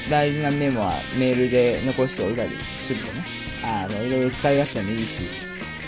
[0.09, 2.49] 大事なメモはメールで残しておいたり
[2.87, 3.25] するとね、
[3.63, 5.44] あの、いろいろ使い勝手もいいし、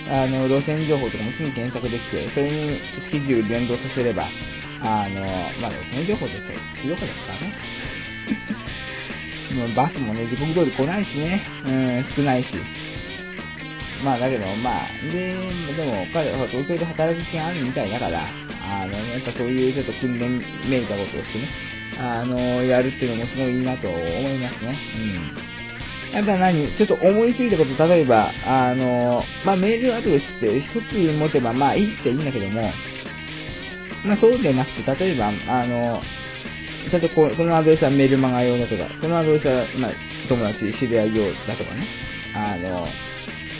[0.09, 4.27] あの、路線情報とかもすぐ検索できて、それにスケジュール連動させれば、
[4.81, 5.21] あの、
[5.61, 6.35] まあ、路線情報って
[6.81, 7.53] 静岡ですからね。
[9.55, 12.49] もうバスもね、時刻通り来ないしね、うん、少ないし。
[14.03, 15.35] まあだけど、まあ、で、
[15.75, 18.27] でも彼は東京で働く気があるみたいだから、
[18.63, 21.49] あの、やっぱそういうちょっと訓練めいたことをしてね、
[21.97, 23.97] あの、やるっていうのもすごいいいなと思
[24.29, 24.77] いますね。
[24.95, 25.56] うん。
[26.13, 26.71] やっぱ何？
[26.77, 32.71] ちょっと思いついたこと、例えば、あの、まあメールアドレスって一つ持てばまあいいっちゃいいんだけども、
[34.05, 36.01] まあそうでなくて、例えば、あの、
[36.89, 39.91] ちゃんとここのアドレスはメールマガ用だとか、このアドレスは、まあ、
[40.29, 41.85] 友達、知り合い用だとかね、
[42.33, 42.87] あの、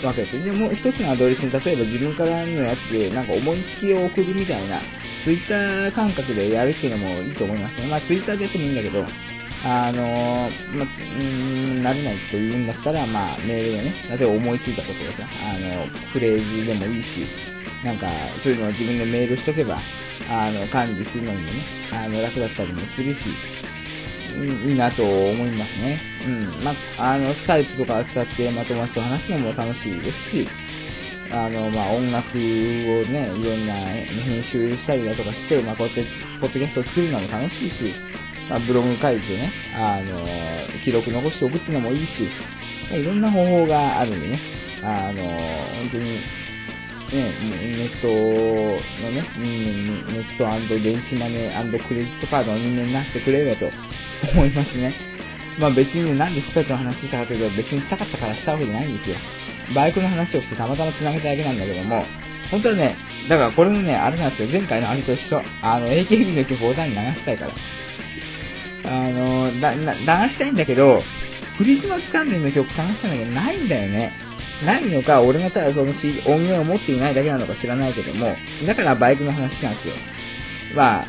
[0.02, 4.82] 分けて、でもう一つのアドレスに、例えば自分からのやつで、なんか思いつきを送るみたいな、
[5.24, 7.88] ツイッター感覚でやるっていうのもいいと思いますね。
[7.88, 9.06] まあツイッターでやってもいいんだけど、
[9.64, 17.26] あの、ま、うーん、慣れないというんだったら、まあメールでね、例えば思いついたことをさ、あの、フレーズでもいいし、
[17.84, 18.08] なんか、
[18.44, 19.80] そういうのを自分でメールしとけば、
[20.30, 23.22] あの、管理するのにもね、あの、楽だったりもするし、
[24.38, 26.00] いいなと思いますね。
[26.26, 26.64] うん。
[26.64, 30.48] まあ、あの、スカイプとか使って、まあ、友達と話すのも楽しいですし、
[31.32, 32.32] あの、まあ、音楽を
[33.06, 36.06] ね、いろんな編集したりだとかして、まあ、こうやって、
[36.40, 37.94] ポッドキャストを作るのも楽しいし、
[38.50, 40.26] まあ、ブログ書いてね、あの、
[40.84, 42.30] 記録残しておくっていうのもいいし、
[42.92, 44.40] いろんな方法があるんでね、
[44.84, 46.22] あの、本当に、ね、
[47.12, 53.72] ネットのね、ネット電子マネークレジットカードの人間になってくれればと
[54.32, 54.94] 思いますね。
[55.58, 59.16] まあ別にね、なんで二つの話したかというと、別にしたかったからしたわけじゃないんですよ。
[59.74, 62.06] バイクの話をしてたまたま繋げただけなんだけども、
[62.52, 62.96] 本当はね、
[63.28, 65.42] だからこれもね、あれなんですよ、前回のあれと一緒。
[65.62, 67.54] あの、AKB の曲を歌に流したいから。
[68.88, 69.94] あの、だ、な
[70.28, 71.04] 流したいんだけど、
[71.58, 74.12] クリスマス関連の曲探したんだけど、ないんだよね。
[74.66, 78.36] ないのか、俺がただその音源を持っていないだけなのか知らないけども、
[78.66, 79.94] だからバイクの話なんですよ。
[80.76, 81.06] まあ、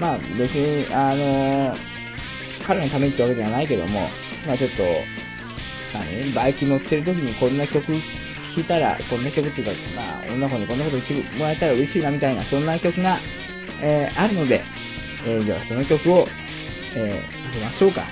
[0.00, 1.76] まあ別に、あの
[2.66, 4.08] 彼のためにってわけではないけども、
[4.46, 4.82] まあちょっと、
[5.92, 6.32] 何？
[6.32, 13.20] バイク乗ってる時にこんな曲聴いたら、こんな曲っていうか、まあ女の子にこんなこと言ってもらえたら嬉しいなみたいな、そんな曲が、
[13.82, 14.62] えーあるので、
[15.26, 16.26] えーじゃあその曲を、
[16.96, 18.06] えー、かけましょうか。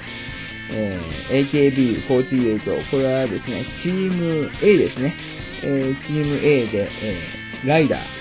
[0.70, 5.14] えー AKB48、これはですね、チーム A ですね。
[5.62, 8.17] えーチーム A で、えーライダー。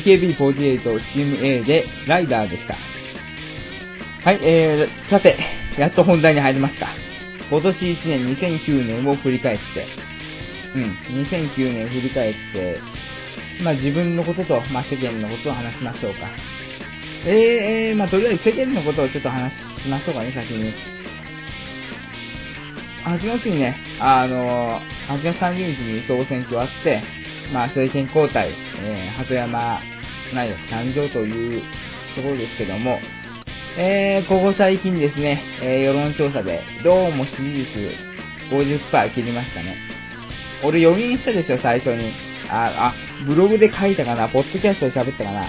[0.00, 2.76] AKB48 チーム A でライダーでした。
[4.24, 5.38] はい、えー、さて、
[5.78, 6.88] やっと本題に入りますか。
[7.50, 9.86] 今年1年、2009年を振り返って、
[10.74, 12.80] うん、2009年振り返って、
[13.62, 16.28] まあ自分のことと、まあ世間のことを話しましょうか。
[17.26, 20.74] えー、まあとりあえず世間のことをちょっと話しましょうかね、先に。
[23.04, 27.02] 8月にね、あのー8月30日に総選挙あって、
[27.50, 29.80] まあ政権交代、えー、鳩山
[30.34, 31.62] 内閣誕生という
[32.14, 32.98] ところですけども、
[33.76, 37.70] えー、ここ最近ですね、えー世論調査で、どうも支持率
[38.50, 39.76] 50%切りましたね。
[40.64, 42.12] 俺予言したでしょ、最初に。
[42.50, 45.40] あ、あ、ブログで書いたかな、ポッドキャストで喋ったかな。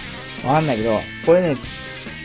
[0.47, 1.57] わかんないけど、これね、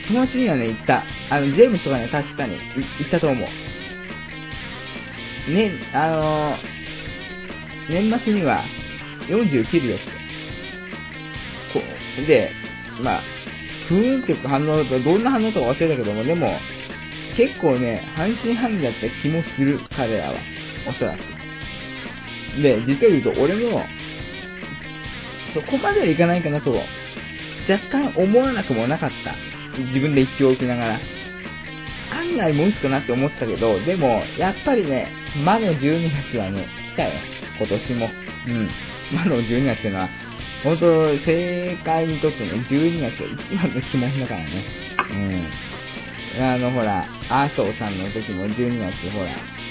[0.08, 1.04] 友達にはね、言った。
[1.30, 2.58] あの、ジェームスとかね、確かに、
[2.98, 3.46] 言ったと思
[5.48, 5.50] う。
[5.50, 6.74] ね、あのー
[7.88, 8.64] 年末には
[9.28, 10.23] 40切るよって。
[11.74, 11.80] こ
[12.22, 12.50] うで、
[13.02, 13.22] まあ、
[13.88, 16.58] ふーんっていう反応と、どんな反応とか忘れたけども、でも、
[17.36, 20.34] 結構ね、半信半疑だった気もする、彼らは。
[20.88, 22.62] おそらく。
[22.62, 23.82] で、実を言うと、俺も、
[25.52, 26.70] そこまではいかないかなと、
[27.68, 29.34] 若干思わなくもなかった。
[29.86, 31.00] 自分で言っておきながら。
[32.12, 35.08] 案外もうつかなって思ってたけど、でも、やっぱりね、
[35.44, 37.12] 魔の12月はね、来たよ。
[37.58, 38.08] 今年も。
[38.46, 38.70] うん。
[39.12, 40.08] 魔の12月っていうのは、
[40.64, 44.64] 本当、政界にとってね、12月が一番の鬼門だからね。
[45.10, 46.42] うん。
[46.42, 49.28] あの、ほら、麻生さんの時も12月、ほら、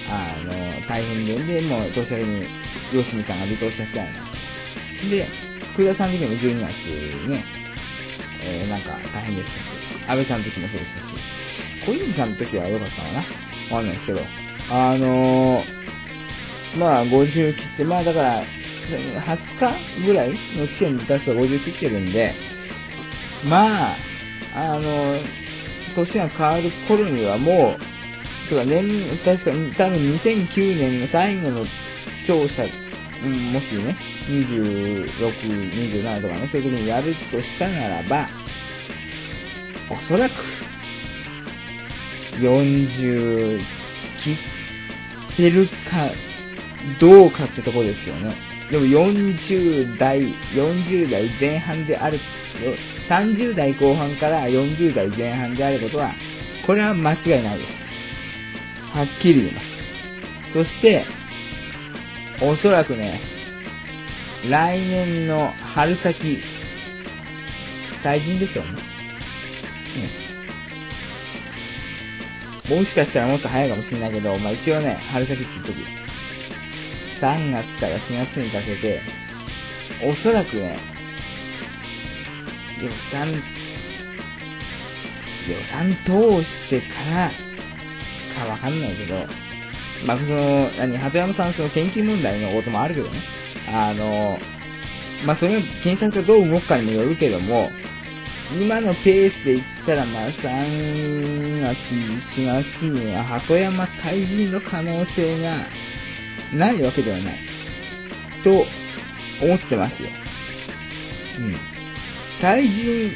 [0.07, 0.53] あの、
[0.87, 2.45] 大変で、で、もう、年明けに、
[2.91, 5.09] 吉見さんが離党しちゃったよね。
[5.09, 5.27] で、
[5.73, 7.43] 福田さんの時も12月ね、
[8.43, 13.25] えー、なんか大変でしたし、安倍さんの時もそうでしたし、小泉さんの時は良かったかなわ
[13.71, 14.21] かんないですけど、
[14.69, 18.43] あのー、まあ、50切って、まあだから、
[18.89, 22.33] 20日ぐらいの地点で確か50切ってるんで、
[23.45, 23.97] まあ、
[24.55, 25.19] あの、
[25.95, 31.65] 年が変わる頃にはもう、とか年、確かに多分2009年の最後の
[32.27, 32.63] 調査、
[33.23, 33.95] うん、もしね、
[34.27, 35.13] 26、
[36.01, 38.27] 27とかね、そういう時にやるとしたならば、
[39.89, 40.33] おそらく、
[42.39, 43.59] 40
[44.23, 44.37] 切
[45.33, 46.11] ってるか、
[46.99, 48.52] どうかってとこですよね。
[48.71, 52.19] でも40代、40代前半である、
[53.09, 56.13] 30代後半から40代前半であることは、
[56.65, 57.83] これは間違いないです。
[58.95, 59.65] はっきり言います。
[60.53, 61.05] そして、
[62.41, 63.21] おそらくね、
[64.49, 66.39] 来年の春先、
[68.03, 68.71] 大臣でしょうね。
[72.69, 72.77] うん。
[72.79, 76.02] もしかしたらもっと早いかもしれないけど、まあ一応ね、春先って言っとく。
[77.23, 79.01] 3月から4月にかけて、
[80.03, 80.77] おそらくね、
[82.81, 83.39] 予算、予
[85.71, 87.31] 算通してから
[88.35, 89.15] かわかんないけど、
[90.05, 93.21] まあ、その、何、鳩山さんその研究問題のこともあるけどね。
[93.69, 94.37] あの、
[95.25, 97.69] まあ、それが検察がどう動くかにもよるけども、
[98.59, 101.77] 今のペースで言ったら、まあ、3月、
[102.35, 105.65] 4月には鳩山退陣の可能性が
[106.55, 107.35] ないわけではない。
[108.43, 108.65] と
[109.41, 110.09] 思ってますよ。
[111.39, 111.57] うん。
[112.41, 113.11] 退陣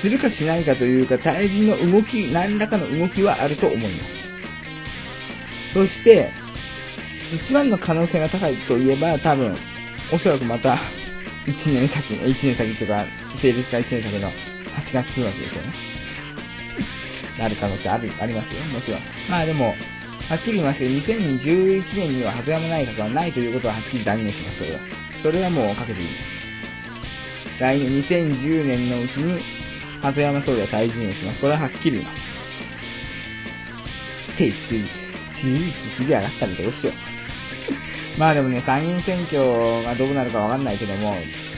[0.00, 4.20] するかしないかというか、退陣の動き、何らかの動きはあると思います。
[5.74, 6.30] そして、
[7.32, 9.56] 一番の可能性が高いといえば、多分、
[10.12, 10.78] おそらくまた、
[11.46, 13.06] 1年先、1年先とか、
[13.40, 14.32] 成立から1年先の8
[14.92, 15.72] 月9月ですよね。
[17.38, 19.00] なる可能性ある、ありますよ、もちろん。
[19.28, 19.74] まあでも、
[20.30, 24.80] はっきり言いますけど、2011年には鳩山内閣はないということははっきり断言します、それは。
[25.24, 26.14] それはもうかけていいで
[27.58, 27.60] す。
[27.60, 29.42] 来年、2010年のうちに、
[30.00, 31.40] 鳩山総理は退陣をします。
[31.40, 32.16] これははっきり言います。
[34.34, 34.56] っていく、
[35.40, 36.92] 支持率すげえ上がったらどうしよ。
[38.16, 41.16] まあでもね、参議院選挙がどうなるかわかんないけども、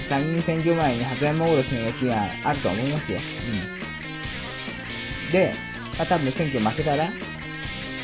[0.09, 3.21] 参議院選挙前に鳩山おろしの動きがあると思いますよ。
[3.21, 3.23] う
[5.29, 5.31] ん。
[5.31, 5.55] で、
[5.99, 7.13] まあ多分選挙負けたら、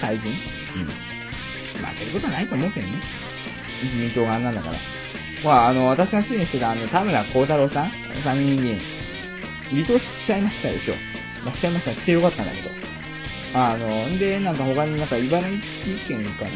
[0.02, 1.84] 退陣うん。
[1.84, 2.92] 負けることはないと思うけどね。
[3.82, 4.74] 自民党があんなんだから。
[5.44, 7.90] まあ、あの、私が支援してた、あの、田村幸太郎さん、
[8.24, 8.80] 参議院議員、
[9.70, 10.94] 離党しちゃいましたでしょ。
[11.44, 11.94] まあ、しちゃいました。
[11.94, 12.70] してよかったんだけど。
[13.54, 15.58] あの、んで、なんか他になんか茨城
[16.08, 16.50] 県かな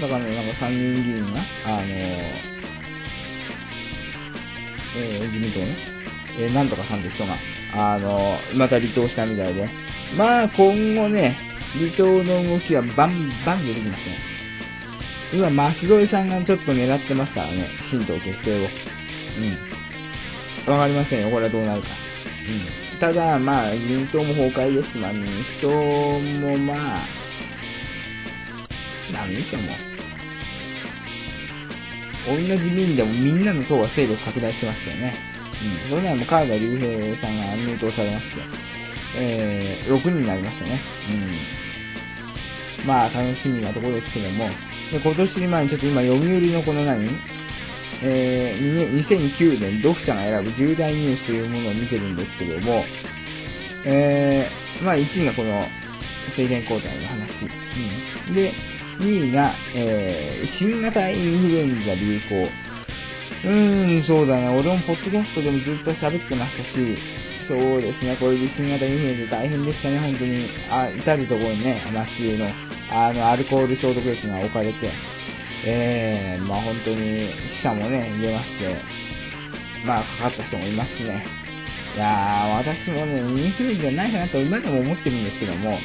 [0.00, 1.82] だからね、なんか参議院議員が、あの、
[4.98, 5.76] えー、自民党ね、
[6.38, 7.36] えー、なんとかさんって人が、
[7.74, 9.68] あの、また離党したみたいで。
[10.16, 11.36] まあ、今後ね、
[11.74, 14.36] 離党の動きはバンバン出てきますね。
[15.32, 18.68] 今、増添さんがちょっと狙ってますからね、新党結成を。
[20.66, 20.72] うん。
[20.72, 21.88] わかりませんよ、これはどうなるか。
[22.92, 22.98] うん。
[23.00, 25.26] ただ、まあ、自民党も崩壊です、まあ、民
[25.60, 27.08] 主党もまあ、
[29.12, 29.96] なんでしょう、もう。
[32.26, 35.14] 同じ議員でもみんなの党は勢力拡大してますよね。
[35.86, 35.90] うん。
[35.90, 38.40] それならもう川田隆平さんが入党されまして、
[39.14, 40.80] えー、6人になりましたね。
[42.80, 42.86] うん。
[42.86, 44.48] まあ、楽しみなところですけども、
[44.90, 47.08] で今年に前にちょっと今、読売のこの何？
[48.02, 52.84] えー、2009年読者が選ぶ重大ニュースというものを見てるんですけども、
[53.86, 55.66] えー、まあ1位がこの
[56.36, 57.48] 政権交代の話。
[58.28, 58.34] うん。
[58.34, 58.52] で、
[58.98, 62.50] 2位が、えー、新型インフルエンザ流行。
[63.44, 64.48] うーん、そうだね。
[64.48, 66.98] 俺もポッドキャストでもずっと喋ってましたし、
[67.48, 68.16] そうですね。
[68.18, 70.48] これで新型インフルエンザ大変でしたね、本当に。
[70.68, 72.46] あ、至るところにね、街の、
[72.90, 74.90] あの、アルコール消毒液が置かれて、
[75.64, 78.76] えー、まあ本当に死者もね、出まして、
[79.84, 81.24] まあかかった人もいますしね。
[81.94, 85.78] いやー、私もね、インフルエンザないかなと今でも思ってるんですけども、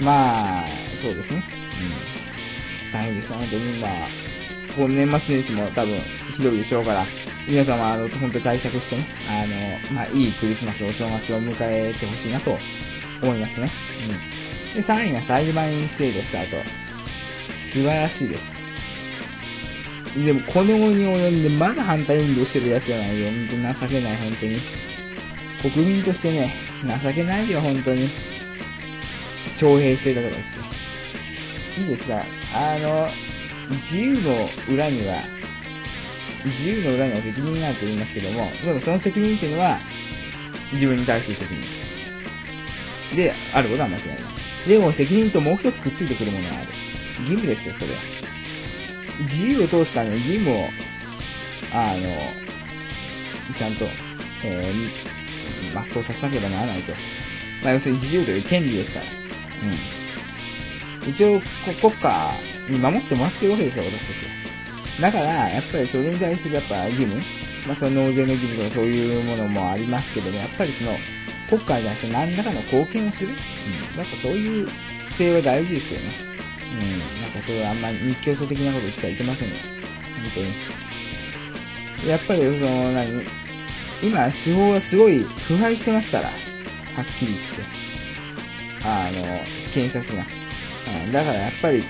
[0.00, 0.64] まあ、
[1.02, 1.42] そうですね。
[2.86, 2.92] うん。
[2.92, 4.08] 大変です本当にまあ、
[4.78, 6.00] この年末年始も多分
[6.36, 7.06] ひどいでしょうから、
[7.48, 9.44] 皆様、あの、本当に対策してね、あ
[9.90, 12.56] の、まあ、いいクリスマス、お正月を迎えてほしいなと
[13.22, 13.70] 思いますね。
[14.74, 14.82] うん。
[14.82, 16.56] で、3位が裁判員制度スタート。
[17.72, 20.24] 素晴らしいです。
[20.24, 23.26] でも、この後に及んで、まだ反対運動してるやつじゃないよ。
[23.30, 24.60] 本当情けない、本当に。
[25.74, 26.54] 国民としてね、
[27.02, 28.10] 情けないよ、本当に。
[29.58, 31.92] 徴兵制だとか言って。
[31.92, 32.24] いいですか？
[32.54, 33.08] あの、
[33.70, 35.22] 自由の裏には、
[36.44, 38.50] 自由の裏には責任があると言いますけども、
[38.84, 39.78] その責任っていうのは、
[40.72, 43.16] 自分に対する責任。
[43.16, 44.18] で、あることは間違いない。
[44.68, 46.66] でも責任ともう一つくっついてくるものがある。
[47.20, 48.00] 義務ですよ、それは。
[49.22, 50.68] 自由を通すために義務を、
[51.72, 52.02] あの、
[53.58, 53.86] ちゃんと、
[54.44, 56.92] えー、全うさせなければならないと。
[57.62, 59.04] まあ、要するに自由という権利ですから。
[61.04, 61.10] うん。
[61.10, 61.40] 一応、
[61.80, 62.34] こ国家
[62.72, 65.10] に守ってもらってるわけですよ、私たちは。
[65.10, 67.22] だから、やっぱりそれに対するやっぱ義務、
[67.66, 70.96] まあ、その納税の義務とかそういうものもありますけども、やっぱりその、
[71.48, 73.28] 国家に対して何らかの貢献をする。
[73.28, 73.96] うん。
[73.96, 74.68] なんかそういう
[75.04, 76.12] 姿勢は大事ですよね。
[76.72, 76.98] うん。
[77.22, 79.54] なんかそれはあんまり日教祖的なこと言ってはいけませんよ。
[80.20, 80.40] 本当
[82.04, 82.08] に。
[82.08, 83.24] やっぱりその、何
[84.02, 86.28] 今、司法はすごい腐敗してますから。
[86.28, 86.34] はっ
[87.18, 87.78] きり言って。
[88.84, 89.22] あの、
[89.72, 90.26] 検察が。
[91.04, 91.84] うん、だからやっぱり、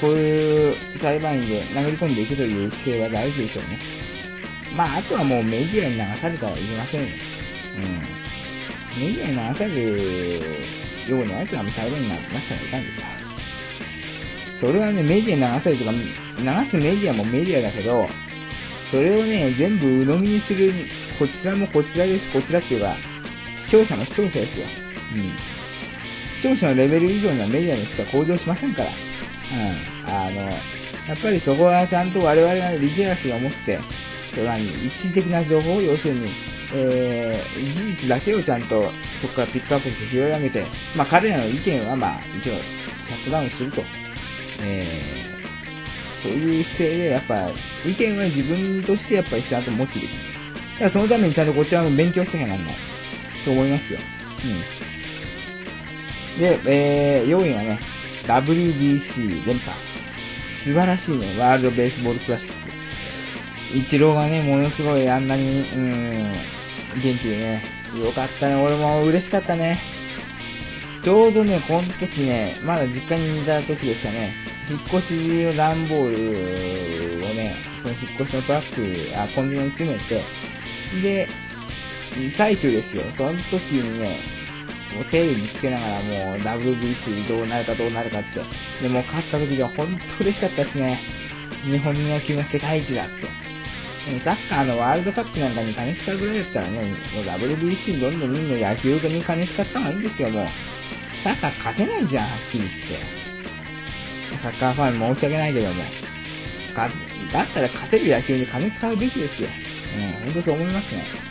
[0.00, 3.78] こういう裁判員で殴り込んでいくという姿勢は大事でしょうね。
[4.76, 7.08] まあ、あとはもうメディアに流されたらいけませんよ。
[7.76, 9.00] うん。
[9.00, 10.40] メディアに流される
[11.08, 13.06] ようなやつはも裁判員になったらいかんですよ。
[14.60, 18.08] それはね、メディアに流されるとか、流すメディアもメディアだけど、
[18.90, 20.72] それをね、全部鵜呑みにする、
[21.18, 22.96] こちらもこちらです、こちらっていうか、
[23.66, 24.66] 視聴者も視聴者ですよ。
[25.14, 25.32] うん。
[26.42, 29.09] 視聴者のレベル以上にはメディアの人は向上しませんから。
[29.52, 30.08] うん。
[30.08, 33.80] あの、やっぱりそこはちゃんと我々がリテラシーを持って、
[34.32, 36.30] 一時的な情報を、要するに、
[36.72, 38.90] えー、事実だけをちゃんと
[39.20, 43.82] そこからピックアップして拾い上げて、まあ彼らの意見はまあ一応シャットダウンすると。
[44.62, 47.50] えー、そういう姿勢でやっぱ
[47.84, 50.08] 意見は自分としてやっぱりちゃんと持っている。
[50.74, 52.76] だからそのためにちゃんとこちらも勉強してなきゃなんない。
[53.44, 53.98] と思いますよ。
[56.36, 56.38] うん。
[56.40, 57.80] で、えー、4位がね、
[58.30, 59.76] WBC 連覇。
[60.62, 62.48] 素晴らしいね、ワールドベースボールクラシッ
[63.72, 63.76] ク。
[63.76, 66.32] イチローがね、ものすごいあんなに、うん、
[67.02, 67.64] 元気でね、
[67.96, 69.80] よかったね、俺も嬉しかったね。
[71.02, 74.32] ちょうどね、この時ね、まだ実家にいた時でしたね、
[74.70, 75.14] 引っ越し
[75.46, 80.24] の段ボールをね、その引っ越しのトラック、あ、コンビニに詰めて、
[81.02, 81.28] で、
[82.36, 83.02] 最中ですよ。
[83.16, 84.20] その時にね、
[84.94, 88.40] もうテレビにつけながらもう WBC どうなるかどうなるかって。
[88.82, 91.00] で、も勝った時が本当嬉しかったですね。
[91.64, 93.50] 日本の野球が世界一だって。
[94.24, 100.48] サッカーのワールドカップなんかに金使うぐらいだったらね、もう WBC どんどんみんな野球に金使った方がいいんですよ、もう。
[101.22, 104.42] サッカー勝てないじゃん、はっきり言って。
[104.42, 105.84] サッカーファン申し訳ないけども。
[107.32, 109.48] だったら勝てる野球に金使うべきですよ。
[110.24, 111.29] うん、本当そう思いますね。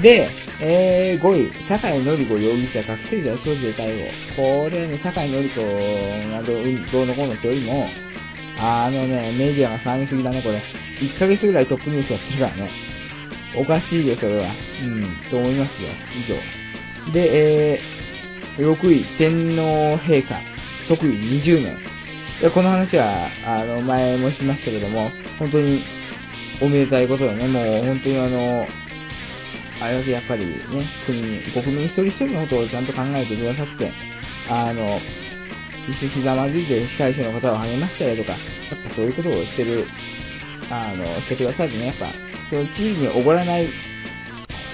[0.00, 0.30] で、
[0.60, 4.64] えー、5位、酒井紀子容疑者、覚醒剤所持で逮捕。
[4.64, 5.60] これね、酒井紀子
[6.30, 6.56] がどう
[6.90, 7.88] どうのこうのってよりも、
[8.58, 10.62] あのね、メディアが騒ぎすぎだね、これ。
[11.00, 12.70] 1ヶ月ぐらいトップニュースやってるからね。
[13.56, 14.54] おかしいよ、それは。
[14.82, 15.88] うん、と思いますよ。
[16.16, 17.12] 以上。
[17.12, 20.40] で、えー、6位、天皇陛下、
[20.88, 21.76] 即位20年。
[22.40, 25.82] いやこの話は、あの、前もしましたけども、本当に
[26.62, 27.46] おめでたいことだね。
[27.46, 28.66] もう本当にあの、
[29.82, 30.54] あれだけやっぱりね、
[31.06, 33.92] 国、国民一人一人のことをちゃんと考えてくださって、
[34.48, 35.00] あの、
[35.88, 38.40] 一緒ひざまずいて被災者の方を励ましたりとか、やっ
[38.88, 39.86] ぱそういうことをしてる、
[40.70, 42.12] あの、してくださってね、やっぱ、
[42.50, 43.66] その地位におごらない、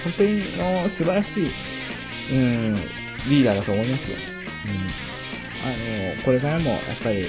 [0.04, 1.50] 本当にの素晴らしい、
[2.30, 2.76] うん、
[3.28, 4.16] リーダーだと思いますよ。
[4.16, 5.08] うん。
[5.64, 7.26] あの、これからも、やっぱり、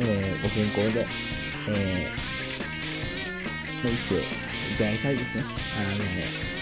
[0.00, 1.06] えー、ご健康で、
[1.68, 4.14] えー、生きて
[4.74, 5.44] いただきたいですね。
[5.78, 6.53] あの、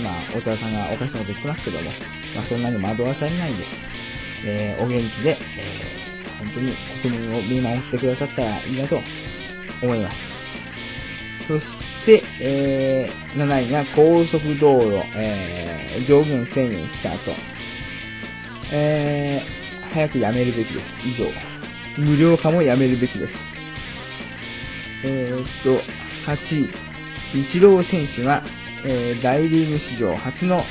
[0.00, 1.90] まあ、大沢さんがおかしなこと言ってますけども、
[2.34, 3.64] まあ、そんなに惑わされないで、
[4.44, 9.00] えー、お元気で、えー、本当に国民を見守ってくださったらいいなと
[9.82, 10.16] 思います。
[11.48, 11.66] そし
[12.06, 17.32] て、えー、7位が高速道路、えー、上限1000円した後、
[18.72, 20.86] えー、早くやめるべきです。
[21.04, 21.52] 以上。
[21.98, 23.32] 無料化もやめるべきです。
[25.04, 25.82] えー、っと、
[26.30, 26.70] 8
[27.34, 28.44] 位、イチロー選手が、
[28.84, 30.64] えー、大リーグ史上初の、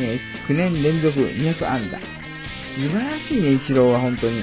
[0.00, 1.98] えー9年連続200安打。
[1.98, 4.42] 素晴らしいね、イチローは本当に。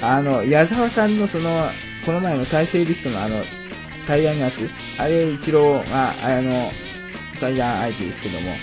[0.00, 1.70] あの、矢沢さんのその、
[2.06, 3.42] この前の再生リストのあの、
[4.06, 4.54] 対談のやつ、
[4.96, 6.70] あれ、イチローが、あの、
[7.40, 8.54] 対談相手ですけども、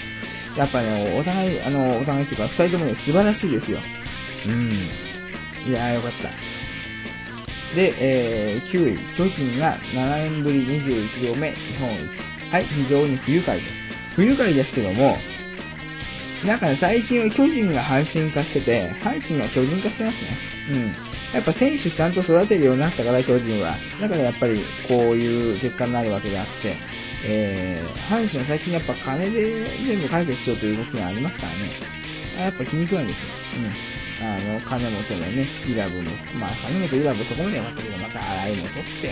[0.56, 3.80] やっぱね、お互い、あの、お互いっていうか、二人ともね、素晴らしいですよ。
[4.46, 4.90] うん。
[5.68, 6.30] いやー、よかった。
[7.76, 12.41] で、えー、9位、巨人が7年ぶり21両目日本一。
[12.52, 13.74] はい、非常に不愉快です。
[14.16, 15.18] 不愉快ですけども、
[16.46, 20.38] なんか、最近は巨人が阪神化してて、阪神が巨人化してますね。
[20.70, 20.96] うん。
[21.34, 23.78] やっぱ選手ちゃんと育てるようになったから、巨人は。
[24.02, 26.76] だからやっぱりこういう結果になるわけであって、
[27.24, 31.72] えー、阪神は最近やっぱ金で全部解決しようという動きがありますからね。
[32.38, 33.24] やっぱ気に食わんですよ。
[34.20, 34.26] うん。
[34.26, 39.08] あの、金本のね、イラブも、まあ、金本イラブそこまではまったけど、また洗いも取って、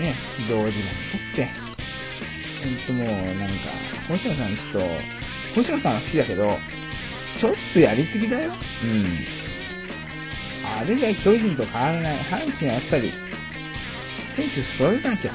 [0.00, 0.14] ね、
[0.48, 0.84] 同時も
[1.34, 1.63] 取って、
[2.64, 3.70] ほんともう、なんか、
[4.08, 4.80] 星野さんちょっと、
[5.54, 6.58] 星野さんは好きだけど、
[7.38, 8.54] ちょっとやりすぎだよ。
[8.82, 9.18] うん。
[10.64, 12.18] あれじゃ巨人と変わらない。
[12.24, 13.12] 阪神はやっぱり、
[14.36, 15.32] 選手揃えなきゃ。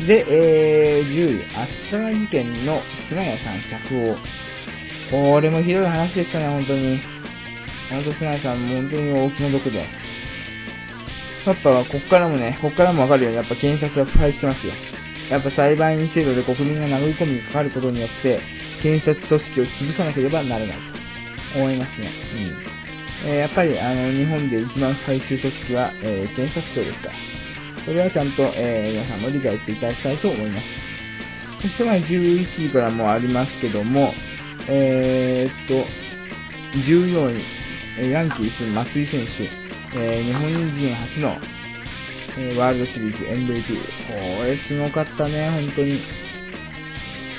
[0.00, 0.06] うん。
[0.06, 4.16] で、えー、10位、足利事件の菅谷さん釈放。
[5.10, 7.00] これもひどい話でしたね、本当に。
[7.90, 10.01] 本当菅谷さん、本当に大気の毒で。
[11.46, 14.72] やっぱ、こっからもね、こっからもわかるように、やっぱ検察は腐敗してますよ。
[15.30, 18.40] やっぱ裁判員制度で国民が殴り込みにかかることによって、
[18.82, 20.76] 検察組織を潰さなければならない
[21.52, 22.10] と思いますね。
[23.24, 23.28] うん。
[23.28, 27.14] えーやっぱり、あの、日本で一番最終組織は、えー検察庁ですから。
[27.84, 30.66] それはちゃんと、えー皆さんも理解していただきたいと思います。
[31.62, 34.12] そしてまあ11位からもありますけども、
[34.68, 35.86] えーっと、
[36.78, 37.44] 14位、
[38.00, 39.61] えーヤンキース松井選手、
[39.94, 41.36] えー日本人初の、
[42.38, 44.38] えーワールドシリーズ MVP。
[44.38, 46.00] これすごかったね、本当に。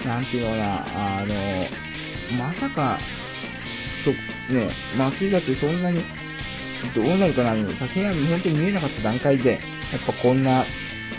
[0.06, 1.68] なんていうのかな、あの、
[2.38, 2.99] まさか、
[4.04, 6.04] そ、ね、松井だってそんなに、
[6.93, 9.60] どうなるかな、先が本当に見えなかった段階で、やっ
[10.06, 10.66] ぱこんな、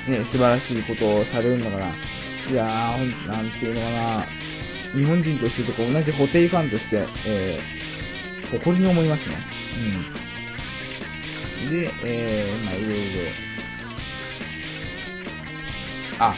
[0.09, 1.87] ね、素晴らしいことをされるんだから、
[2.51, 4.27] いやー、なんていうのかな、
[4.95, 9.37] 日本人としてとか同じホテイファンとして、えー、誇りに思いますね。
[9.79, 10.34] うん。
[11.71, 13.31] で、えー、まあいろいろ、
[16.19, 16.35] あ、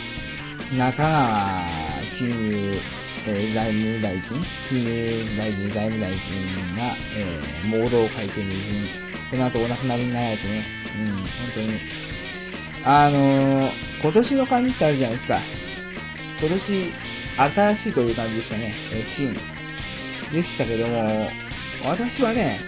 [0.77, 2.81] 中川金融、
[3.29, 8.89] えー財務大臣、金融大臣、財務大臣が、えー、盲導会見に、
[9.31, 10.65] その後お亡くなりになられてね、
[10.97, 11.81] うん、本当に、
[12.85, 15.41] あのー、今年の感じってあるじゃないですか。
[16.41, 16.93] 今年、
[17.37, 19.35] 新しいという感じでしたね、えー、新。
[20.33, 21.29] でしたけども、
[21.85, 22.61] 私はね、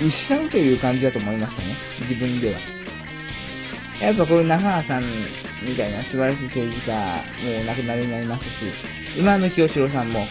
[0.00, 2.60] 失うという感じだと思いましたね、自分では。
[4.00, 5.04] やっぱこういう中川さん
[5.62, 6.92] みたいな素晴らしい政治家、
[7.44, 8.50] もお亡くなりになりましたし、
[9.16, 10.26] 今の清志郎さんも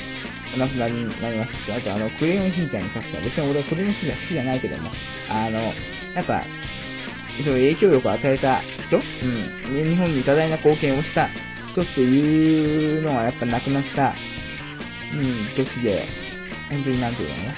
[0.53, 4.91] お、亡くなりになりましたし、あとあの、クレヨンしんちゃんの作者、別に俺はクレヨンしんちゃん好きじゃないけども、
[5.29, 5.73] あの、
[6.13, 6.43] やっぱ、
[7.41, 11.29] その影響力を与えた人、うん、日本に多大な貢献をした
[11.71, 14.13] 人っていうのはやっぱ亡くなった、
[15.13, 16.07] うん、年で、
[16.69, 17.53] 本当になんていうのかな、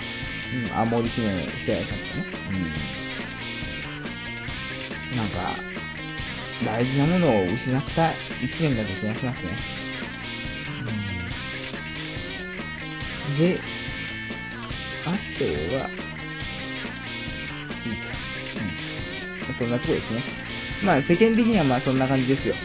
[0.56, 2.26] うん、あ、森重久彌さんとかね、
[5.12, 5.58] うん、なんか、
[6.64, 9.58] 大事なものを失った一年だった気がしますね。
[13.30, 13.60] うん、で、
[15.06, 15.68] あとは、いい
[17.98, 18.08] か。
[19.50, 19.56] うん。
[19.56, 20.24] そんなとこですね。
[20.84, 22.56] まあ、世間的にはまあそんな感じですよ。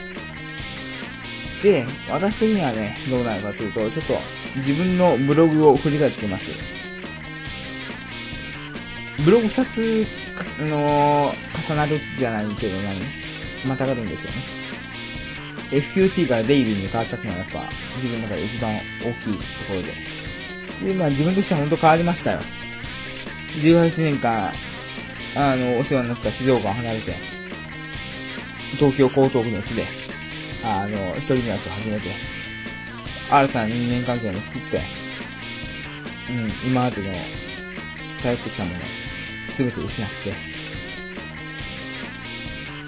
[1.62, 4.14] で、私的にはね、どうなるかというと、ちょっと
[4.56, 6.44] 自分のブログを振り返ってます。
[9.24, 10.06] ブログ2つ、
[10.60, 11.34] あの
[11.68, 13.00] 重なるじゃないけど何？
[13.66, 14.44] またがるんですよね。
[15.70, 18.80] FQT からデイビーに変わったっていうのはやっぱ自分の中で一番大
[19.22, 19.94] きいところで。
[20.92, 22.40] で、まあ自分としては本当変わりましたよ。
[23.62, 24.52] 18年間、
[25.36, 27.16] あの、お世話になった静岡を離れて、
[28.78, 29.86] 東京江東区の地で、
[30.64, 32.14] あの、一人暮らしを始めて、
[33.30, 34.82] 新たな人間関係も作って、
[36.30, 37.08] うん、今までの
[38.22, 38.80] 頼ってきたもの、
[39.56, 40.30] すべて失って、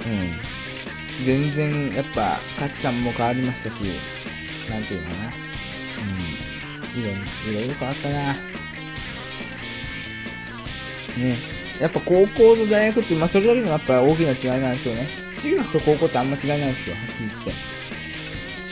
[0.04, 1.26] うん。
[1.26, 3.74] 全然、やっぱ、価値観も変わりましたし、
[4.68, 5.32] なんていうのかな。
[6.94, 7.00] うん。
[7.00, 7.20] いろいろ、
[7.52, 8.34] いろいろ変わったな。
[11.16, 11.38] ね。
[11.80, 15.08] やっぱ高校と大学って、まあそれだけでもやっぱ大きな違いなんですよね。
[15.42, 17.52] 中学と高校ってあんま違いないんですよ、はっきり言って。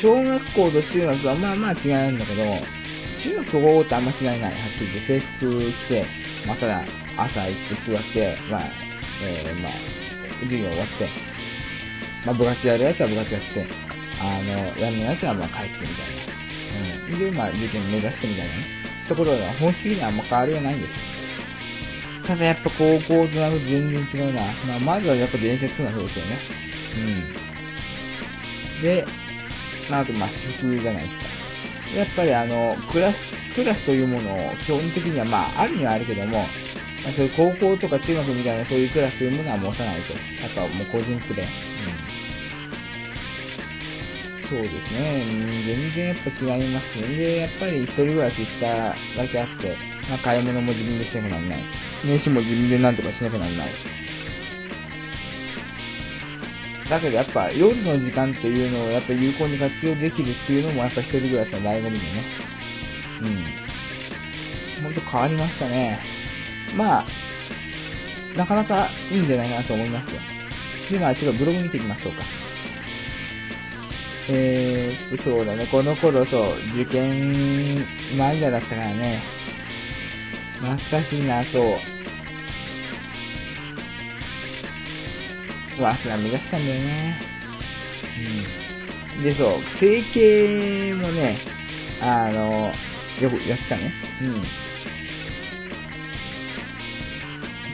[0.01, 2.43] 小学校と中学はまあまあ違いなんだけど、
[3.23, 5.21] 中学と高校ってあんま違いない、はっきり言って。
[5.21, 6.07] 制服着て、
[6.47, 6.85] まあただ
[7.25, 8.63] 朝行って座って、まあ、
[9.23, 9.73] えー、まあ、
[10.41, 11.09] 授業終わって、
[12.25, 13.67] まあ部活やるやつは部活やって、
[14.21, 17.15] あの、やんないやつはまあ帰ってみたいな。
[17.15, 17.19] うん。
[17.19, 18.81] で、まあ受験目指してみたいなね。
[19.09, 20.97] ところでは本質的にはあんま変わりはないんですよ。
[22.27, 24.53] ただやっぱ高校となると全然違うな。
[24.67, 26.39] まあまずはやっぱ伝説なそうですよね。
[28.79, 28.83] うん。
[28.83, 29.07] で、
[29.91, 31.41] まああとまあ私服じゃないですか。
[31.97, 33.17] やっぱりあの、クラス、
[33.57, 36.47] クラスというものを基本的にはまああるにはあるけども、
[37.05, 40.13] まあ、そういう高校とか中学みたいなそういうクラスというものは持たないと。
[40.13, 41.47] やっぱもう個人プレー。
[41.47, 42.11] うん。
[44.49, 45.25] そうですね。
[45.65, 47.17] 全然やっぱ違いますね。
[47.17, 48.67] で、やっぱり一人暮らしした
[49.17, 49.77] だけあって、
[50.09, 51.59] まあ買い物も自分でしなきゃならない。
[52.05, 53.71] 飯も自分でなんとかしなきゃならない。
[56.91, 62.25] だけどやっぱ夜の時間っていうのをやっぱ有効に活用できるっていうのもやっぱ一人暮らしの醍醐味でね。
[63.23, 64.83] うん。
[64.83, 66.20] ほんと変わりましたね。
[66.77, 67.07] まあ、
[68.37, 70.21] なかなかいいんじゃないかなと思いますよ。
[70.91, 72.23] で、まあちょっとブログ見ていきましょうか。
[74.29, 75.67] えーっと、そうだね。
[75.67, 77.85] この頃そう、受験
[78.17, 79.23] 間際だったからね。
[80.61, 81.79] 懐かしいな、そう。
[85.79, 87.21] 早稲田目指したんだよね。
[89.17, 89.25] うん。
[89.25, 91.39] で、そう、整形もね、
[92.01, 92.73] あの、
[93.21, 93.93] よくやってたね。
[94.23, 94.45] うん。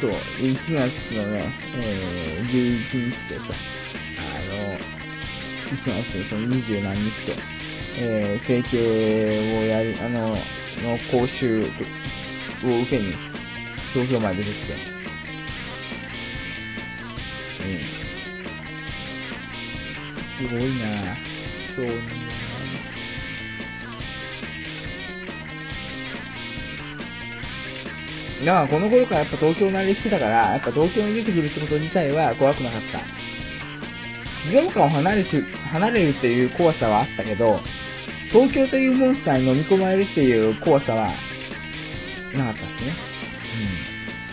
[0.01, 3.55] そう、1月のね、えー、11日とさ、
[4.19, 4.79] あの、
[5.71, 7.33] 1月のその20何日と、
[7.99, 11.67] えー、整形をやり、あの、の講習を
[12.83, 13.15] 受けに、
[13.95, 14.73] 東京まで出てきて、
[17.63, 17.67] う
[20.45, 20.49] ん。
[20.49, 21.17] すごいな。
[21.75, 21.87] そう。
[21.87, 22.26] な
[28.41, 33.27] だよなだからこの頃からやっぱ東京慣れしてたから、やっぱ東京に出てくるってこと自体は怖くなかった。
[34.51, 37.61] 静岡を離れて、離れるっていう怖さはあったけど、
[38.33, 41.09] 東京というモンスターに飲み込まれるっていう怖さは、
[42.35, 42.95] なかったですね。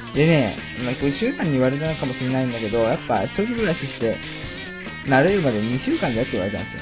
[0.10, 0.14] うん。
[0.14, 4.18] でね、まあ、これ、シュウさんに言われたのかもしれないんだけど、やっぱ、一人暮らしして、
[5.08, 6.82] 慣れるまで2週間だって言われたんですよ。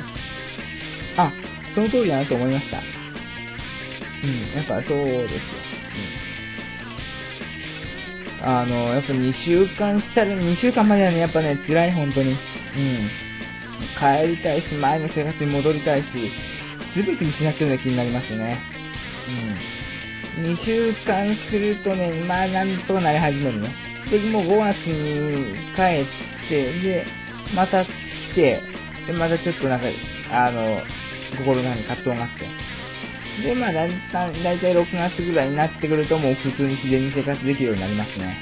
[1.18, 1.32] あ、
[1.76, 2.82] その通りだなと思いました。
[4.24, 5.40] うん、やっぱそうですよ。
[8.44, 12.32] あの、やっぱ2週間したら、2週間まではね、やっぱね、辛い、本当に。
[12.32, 12.38] うん。
[14.00, 16.32] 帰りたいし、前の生活に戻りたいし、
[16.94, 18.60] すべて失ってるような気になりますね。
[20.38, 20.46] うん。
[20.54, 23.70] 2週間するとね、まあなんとかなり始めるね。
[24.10, 27.06] で、もう5月に帰って、で、
[27.56, 27.90] また来
[28.34, 28.62] て、
[29.06, 29.88] で、またちょっとなんか、
[30.32, 30.82] あの、
[31.38, 32.71] 心の中に葛藤があって。
[33.40, 38.38] で、まあだいたい、6月ぐらいになってくるともう普通に自然に生活できるようになりますね。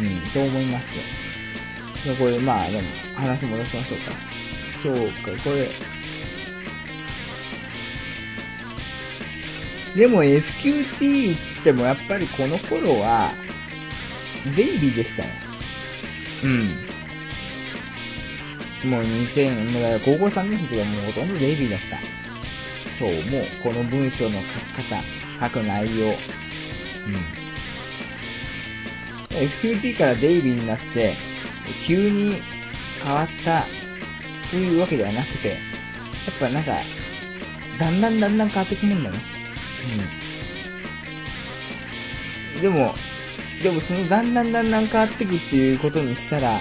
[0.00, 2.14] うん、と思いますよ。
[2.14, 4.12] でこれ、まあでも、話戻しましょうか。
[4.82, 4.94] そう
[5.36, 5.70] か、これ、
[9.96, 13.32] でも FQT っつってもやっぱりこの頃は、
[14.56, 15.30] ベイビーでしたね。
[16.42, 16.90] うん。
[18.90, 22.09] もう2000、もう高校3年生とかもうほとんどベイビーだった。
[23.00, 25.02] そう、もうこの文章の書き方、
[25.48, 26.08] 書く内容。
[26.08, 26.14] うん。
[29.30, 31.16] FQT からデイビーになって、
[31.88, 32.42] 急に
[33.02, 33.64] 変わった
[34.50, 35.58] というわけではなくて、やっ
[36.38, 36.72] ぱなんか、
[37.78, 39.18] だんだんだんだん変わってくもんだね。
[42.56, 42.60] うん。
[42.60, 42.94] でも、
[43.62, 46.60] でもそのだんだんだんだん変わってくっていうことにしたら、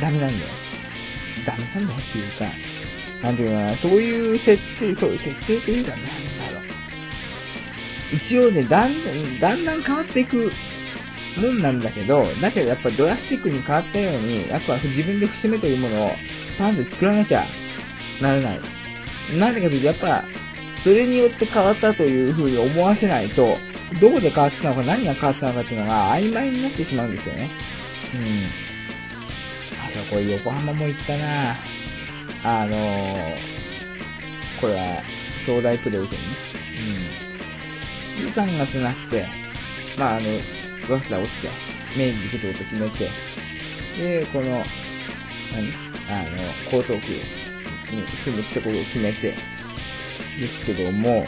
[0.00, 0.52] ダメなんだよ。
[1.46, 2.69] ダメなんだよっていうか、
[3.22, 8.16] なんていうかな、そういう設定、そういう、設定というか、なんだろう。
[8.16, 10.50] 一応ね、だんだん、だんだん変わっていく
[11.36, 16.12] もんなんだけど、だけどやっぱドラスティックに変わったように、やっぱ自分で節目というものを
[16.58, 17.46] パンと作らなきゃ
[18.20, 18.60] ならない。
[19.36, 20.24] なんでかというと、やっぱ、
[20.82, 23.58] それによって変わったというふうに思わせないと、
[24.00, 27.50] どこで変わってたのか、何が変わってたのかっていうのが曖昧になってしまうんですよね。
[28.14, 28.46] うん。
[29.78, 31.79] あと、これ横浜も行ったなぁ
[32.42, 33.34] あのー、
[34.60, 35.02] これは、
[35.44, 36.16] 東大プレゼンね。
[38.18, 38.26] うん。
[38.26, 39.26] で、3月になって、
[39.98, 40.26] まあ、あの、
[40.86, 41.50] 早稲田落ちて、
[41.96, 43.10] 明治行くってこと決めて、
[43.98, 44.64] で、この、
[45.52, 45.90] 何？
[46.08, 46.28] あの、
[46.72, 49.36] 江東区に住むってことを決めて、で
[50.48, 51.26] すけども、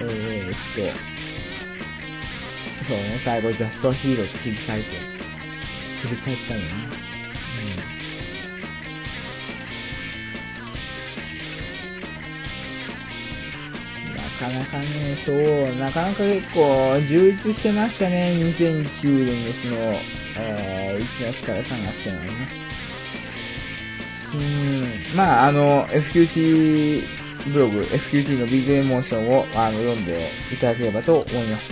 [0.00, 1.12] えー、っと、
[2.88, 4.90] そうね、最後、ジャストヒーローって切り替えて、
[6.02, 7.01] 切り替えたのね。
[14.42, 19.76] なかなかね、そう、なかなか結構充実してましたね、2009年の、
[20.36, 22.48] えー、1月から3月っていうのね。
[24.32, 27.04] うーん、まあ、あの、FQT
[27.52, 31.64] ブログ、FQT のビデオエモーションをあの読んでいただければと思います。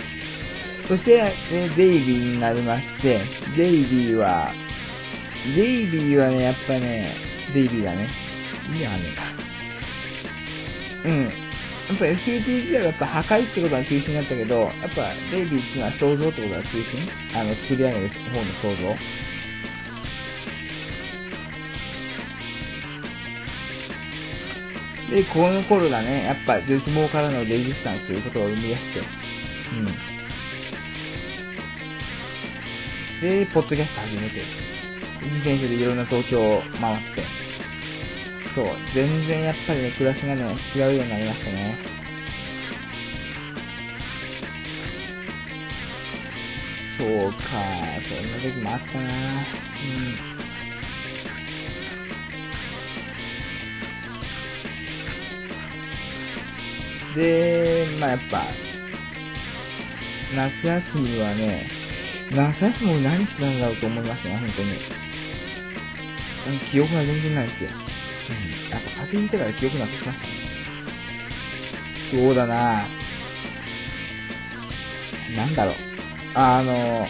[0.87, 3.25] そして、えデイビーになりまして、
[3.57, 4.53] デイビーは、
[5.55, 7.15] デイビーはね、やっぱね、
[7.53, 8.09] デイビーだね。
[8.73, 9.23] いいやねか。
[11.03, 11.50] うん。
[11.91, 17.09] やっぱ FQT 自体はやっぱ破壊ってことが中心だったけど、やっぱデイビーっていうのは創造ってことが中心？
[17.35, 18.95] あの、作り上げる方の創造？
[25.13, 29.03] で、この頃だね、やっぱ絶望からのレジスタンスということを生み出して、う
[29.81, 29.85] ん。
[33.21, 34.45] で、ポッドキャスト始めて、
[35.23, 37.25] 自転車でいろんな東京を回って、
[38.53, 41.77] そう、全然やっぱりね、暮らしがね、違うようになりましたね。
[46.97, 47.39] そうか、
[48.07, 49.93] そんな時もあったなう
[57.13, 57.15] ん。
[57.15, 58.47] で、まあやっぱ、
[60.35, 61.67] 夏休みはね、
[62.31, 64.77] 夏休み何してたんだろうと思いますね、本当に。
[66.71, 67.90] 記憶が全然ないですよ。
[69.13, 69.23] うん。
[69.23, 70.25] やっぱ風邪ひいたから記憶なくしました。
[72.11, 72.85] そうだな
[75.35, 75.75] なんだろう。
[76.33, 77.07] あの、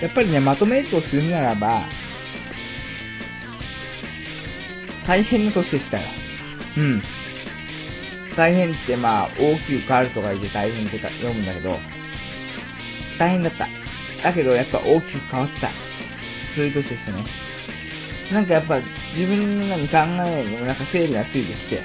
[0.00, 1.84] やっぱりね、まとめるとするならば、
[5.06, 6.08] 大変な年でしたよ。
[6.76, 7.02] うん。
[8.36, 11.78] 大変ってまあ、大きく変わるとか言って大変って読むんだけど、
[13.18, 13.66] 大変だった。
[14.26, 15.70] だけどやっぱ大きく変わった。
[16.56, 17.24] そういう年でしたね。
[18.32, 18.80] なんかやっぱ
[19.14, 21.82] 自分の考えるのもなんか整理がついてきて、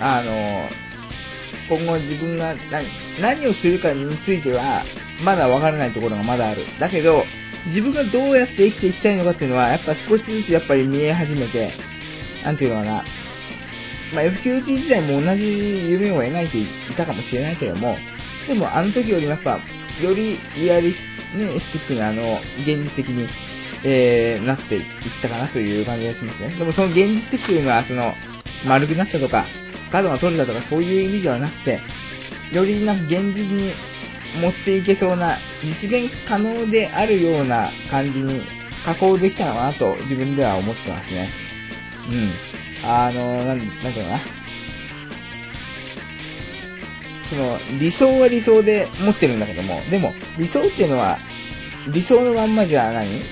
[0.00, 0.70] あの、
[1.68, 2.88] 今後自分が何
[3.20, 4.84] 何をするかについては、
[5.22, 6.64] まだわからないところがまだある。
[6.80, 7.24] だけど、
[7.66, 11.74] 自分がどうやって生きていきたいのかっていうのは、やっぱ少しずつやっぱり見え始めて、
[12.42, 13.04] なんていうのかな、
[14.14, 15.42] まあ、FQT 時代も同じ
[15.90, 16.66] 夢を描いてい
[16.96, 17.98] たかもしれないけども、
[18.46, 19.60] でもあの時よりやっぱ、
[20.00, 23.28] よりリアリス、ね、エスティックなあの、現実的に、
[23.84, 24.82] えー、なっていっ
[25.22, 26.54] たかなという感じがしますね。
[26.58, 28.14] でもその現実的というのは、その、
[28.66, 29.46] 丸くなったとか、
[29.92, 31.80] 角が取れたとかそういう意味ではなくて、
[32.52, 33.72] よりなんか現実に
[34.40, 38.42] 持っていけそうな、実現可能であるような感じに
[38.84, 41.30] 加工できたのかなと自分では思ってますね。
[42.08, 42.32] うん。
[42.84, 44.37] あの、なん、なんていうのかな。
[47.28, 51.18] その、理想は理想で持ってるんだけども、でも、理想っていうのは、
[51.92, 53.22] 理想のまんまじゃ何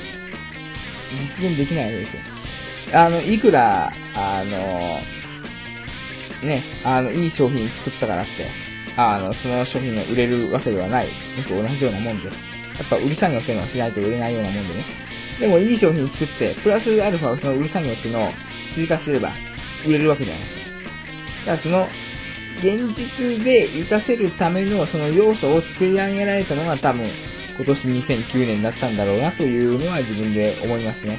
[1.39, 2.23] 実現できないわけですよ。
[2.93, 5.01] あの、いくら、あの、
[6.47, 8.49] ね、あの、いい商品作ったからって、
[8.97, 12.33] あの、その商品が売れるわけではないのと同じようなもんで、や
[12.85, 14.85] っぱ売り作業っていうのをしないと売れないようなもんでね。
[15.41, 18.33] でもいい商品作って、プラスアルファその売る作業っていうのを
[18.75, 19.33] 追加すれば
[19.87, 20.61] 売れるわけじゃないですか。
[20.61, 21.89] だからその、
[22.59, 27.11] 現実で活かせるためのその要素を作り上げられたのが多分
[27.57, 31.19] 今年2009年だったんだろうなというのは自分で思いますね。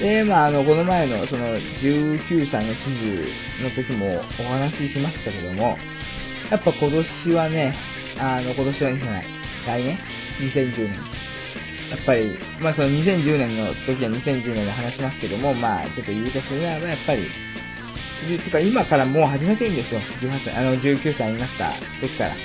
[0.00, 5.78] で、まあ、あの、この前のその19歳の地図の時もお話ししましたけども、
[6.50, 7.74] やっぱ今年はね、
[8.18, 9.26] あの、今年はじゃない、
[9.66, 9.98] 来年
[10.40, 11.24] ?2010 年。
[11.90, 17.28] やっぱり、まあその2010年の時は2010年で話しますけども、まあちょっと言うとするならばやっぱり、
[18.44, 20.00] てか今からもう始めてるんですよ。
[20.20, 22.36] 18歳、あの19歳になった時から。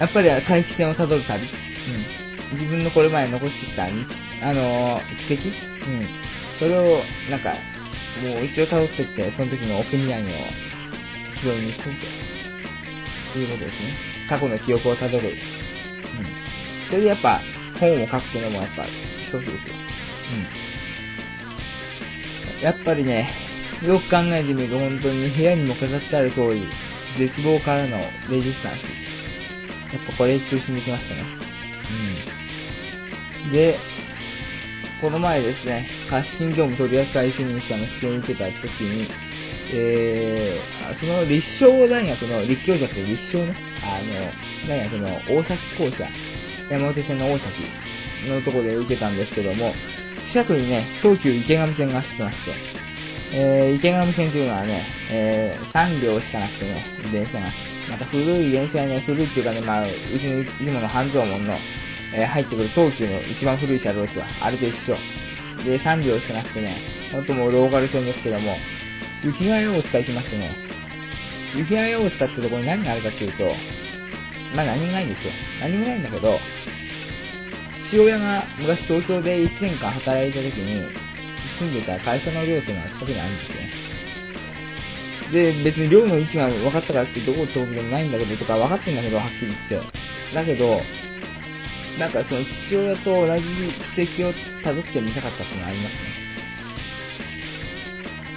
[0.00, 1.42] やっぱり大気線をたどる旅。
[1.42, 2.58] うん。
[2.58, 3.88] 自分のこれまで残してきた、あ
[4.52, 6.08] のー、奇跡うん。
[6.58, 7.54] それを、なんか、
[8.22, 10.26] もう一応辿ってって、その時のお国土産を
[11.40, 11.84] 拾いに行く
[13.32, 13.94] ということですね。
[14.28, 15.28] 過去の記憶をたどる。
[15.28, 15.36] うん。
[16.88, 17.40] それでやっぱ、
[17.78, 19.54] 本を書くっていうのもやっぱ一つですよ。
[22.56, 22.62] うん。
[22.62, 23.45] やっぱりね、
[23.82, 26.66] よく考えてみると本当に部屋にも飾ってある通り、
[27.18, 27.98] 絶望からの
[28.30, 28.82] レジスタンス。
[29.94, 31.24] やっぱこれ中心に来ましたね。
[33.44, 33.52] うん。
[33.52, 33.78] で、
[35.00, 39.08] この前ですね、貸金業務取扱主任者の試験を受けた時に、
[39.72, 46.08] えー、その立正大学の、立教じゃなくて立正ね、あの、大学の大崎校舎、
[46.70, 49.74] 山手線の大崎のところで受けたんですけども、
[50.32, 52.85] 近くにね、東急池上線が走ってまして、
[53.32, 57.52] えー、池上線というのはね、えー、3両しかなくてね、電車が。
[57.90, 61.54] また古い電車ね、古いっていうかね、まあ、うちのいつもの半蔵門の、
[62.14, 64.26] えー入ってくる東急の一番古い車両ですわ。
[64.40, 64.96] あれと一緒。
[65.64, 66.78] で、3両しかなくてね、
[67.12, 68.56] ほんともうローカル線ですけども、
[69.24, 70.54] 雪ヶ谷大塚行きましてね、
[71.56, 73.44] 雪ヶ谷大塚ってところに何があるかっていうと、
[74.54, 75.32] まあ何もないんですよ。
[75.60, 76.38] 何もないんだけど、
[77.88, 81.05] 父親が昔東京で1年間働いた時に、
[81.58, 83.58] 住んでた会社の寮っていうのが近くにあるんですよ。
[85.32, 90.34] で、別に寮の位置が分かったからってどこってことでもないんだけどとか分かってんだけど、はっきり言って。
[90.34, 90.80] だけど、
[91.98, 93.42] なんかその父親と同じ
[93.96, 94.32] 軌跡を
[94.62, 95.98] 辿ってみたかったっていうのがありますね。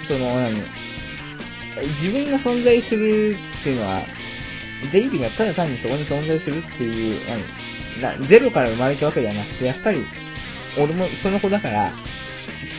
[0.07, 0.63] その、何？
[2.01, 4.03] 自分が存在するっていうのは、
[4.91, 7.21] デイビーがただ単にそこに存在するっていう、
[8.01, 8.27] 何？
[8.27, 10.03] ゼロから生まれたわけではなくて、やっぱり、
[10.77, 11.93] 俺もその子だから、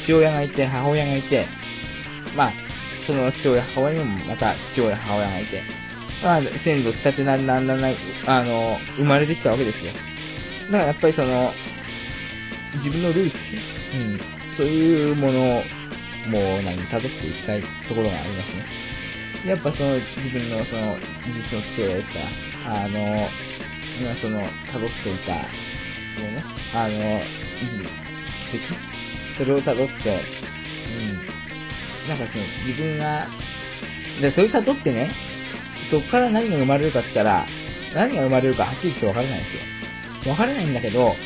[0.02, 1.46] 父親がいて、母親がいて、
[2.36, 2.52] まあ、
[3.06, 5.62] その父親、母親にもまた父親、母親がいて、
[6.22, 7.96] まあ、先祖伝ってなんなんなんなん、
[8.26, 9.92] あの、生まれてきたわけですよ。
[9.92, 11.52] だからやっぱりその、
[12.76, 13.36] 自分のルーツ、
[13.94, 14.20] うん、
[14.56, 15.64] そういうものを、
[16.28, 18.64] もう何、辿っていきたいところがありますね。
[19.46, 22.18] やっぱその、自分のその、実の父親ですか
[22.68, 23.28] ら、あの、
[23.98, 25.46] 今その、辿っていた、
[26.14, 26.44] そのね、
[26.74, 27.20] あの、
[28.50, 28.99] 奇跡
[29.36, 30.22] それを辿って、
[32.04, 33.28] うん、なんかその、自分が、
[34.20, 35.12] で、それを辿ってね、
[35.90, 37.46] そこから何が生まれるかって言ったら、
[37.94, 39.62] 何が生まれるかはっきり言って分からないんですよ。
[40.24, 41.16] 分からないんだけど、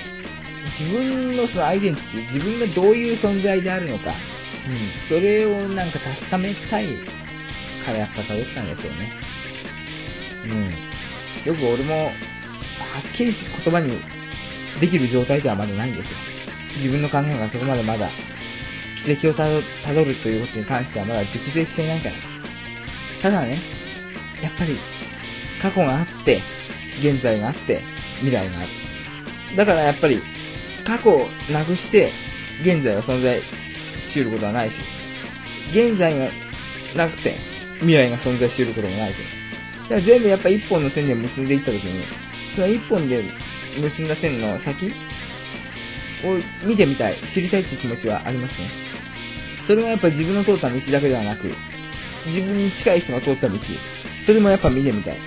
[0.79, 6.89] 自分のそのアイデンティティ、自分がどういう存在であるのか、うん、それをなんか確かめたい
[7.85, 9.13] からやっぱ辿ったんですよね。
[10.47, 11.53] うん。
[11.53, 13.35] よく俺も、はっきり
[13.65, 14.01] 言葉に
[14.81, 16.34] できる状態ではまだないんですよ。
[16.77, 18.11] 自分の考えがそこまでまだ、
[19.05, 19.49] 奇跡をた
[19.93, 22.15] どるということに関してはまだ熟成していないから。
[23.23, 23.63] ただね、
[24.43, 24.79] やっぱり、
[25.61, 26.43] 過去があって、
[27.01, 27.83] 現在があって、
[28.19, 28.69] 未来がある。
[29.57, 30.23] だからやっぱり、
[30.87, 32.13] 過去をなくして、
[32.63, 34.77] 現在は存在し得ることはないし、
[35.71, 36.31] 現在が
[36.95, 37.39] なくて、
[37.81, 39.17] 未来が存在し得ることもないし。
[39.85, 42.05] だから全部やっぱ一本の線で結んでいったときに、
[42.55, 43.25] その一本で
[43.81, 44.93] 結んだ線の先
[46.25, 48.71] を見てみたい、知りたいって気持ちはありますね。
[49.67, 51.53] それはやっぱ自分の通った道だけではなく、
[52.27, 53.59] 自分に近い人が通った道、
[54.27, 55.19] それもやっぱ見てみたい。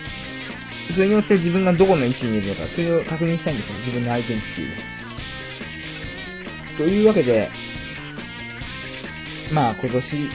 [0.93, 4.65] それによって自分がどこの位置にいるのか、それを確認したいんですよ、自分のアイデンティティ
[6.75, 6.77] を。
[6.77, 7.49] というわけで、
[9.51, 10.29] まあ今年、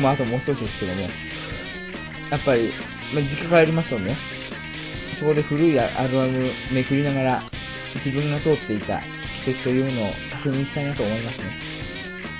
[0.00, 1.02] まああともう少しですけども、
[2.30, 2.72] やっぱり、
[3.14, 4.16] まあ、実家帰りますとね、
[5.18, 7.42] そこで古いアルバムめくりながら、
[8.04, 9.02] 自分が通っていた
[9.44, 11.44] 奇跡というのを確認したいなと思いますね。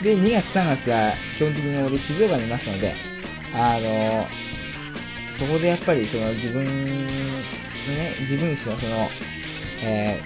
[0.03, 2.95] で、2月3月は基本的に俺静岡にいますので、
[3.55, 4.27] あの、
[5.39, 6.73] そこでやっぱりその自分の
[7.89, 9.09] ね、自分史のその、
[9.83, 10.21] え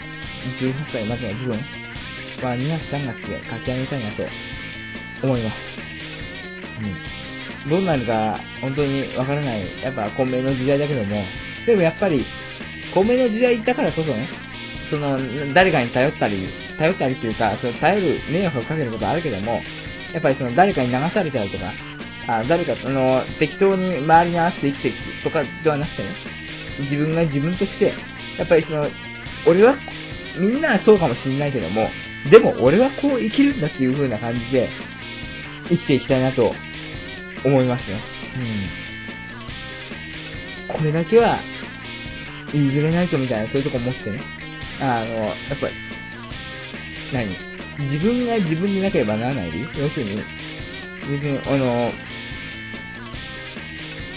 [0.59, 4.23] ー、18歳までの部分は2月3月で書き上げたいなと
[5.23, 5.57] 思います。
[7.65, 7.71] うん。
[7.71, 11.25] どうなるか本当にわからない、やっぱ混迷の時代だけども、
[11.67, 12.25] でもやっぱり、
[12.95, 14.29] 混迷の時代だからこそね、
[14.91, 15.19] その、
[15.53, 16.49] 誰かに頼ったり
[16.79, 19.63] 頼ったりというか、その頼る、迷惑をかけることはあるけども、
[20.13, 21.73] やっぱりその誰かに流されたりとか、
[22.29, 26.09] あ誰か、あの、適当に周りに合わせて生きていくとかではなくてね、
[26.81, 27.95] 自分が自分として、
[28.39, 28.89] やっぱりその、
[29.47, 29.77] 俺は、
[30.39, 31.89] みんなはそうかもしれないけども、
[32.31, 34.69] でも俺はこう生きるんだっていう風な感じで、
[35.69, 36.53] 生きていきたいなと
[37.45, 38.01] 思いますね。
[40.69, 40.77] うん。
[40.77, 41.41] これだけは、
[42.53, 44.21] 譲れないとみたいな、そういうとこ持ってね。
[44.81, 45.75] あの、やっぱり、
[47.13, 47.37] 何？
[47.79, 49.53] 自分が自分でなければならない？
[49.53, 50.23] 理由要するに、
[51.11, 51.93] 別に、あの、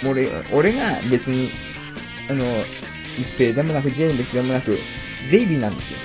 [0.06, 1.52] 俺、俺が別に、
[2.30, 2.64] あの、
[3.18, 4.78] 一平でもなく、ジェームスでもなく、
[5.32, 6.00] デイビーなんですよ。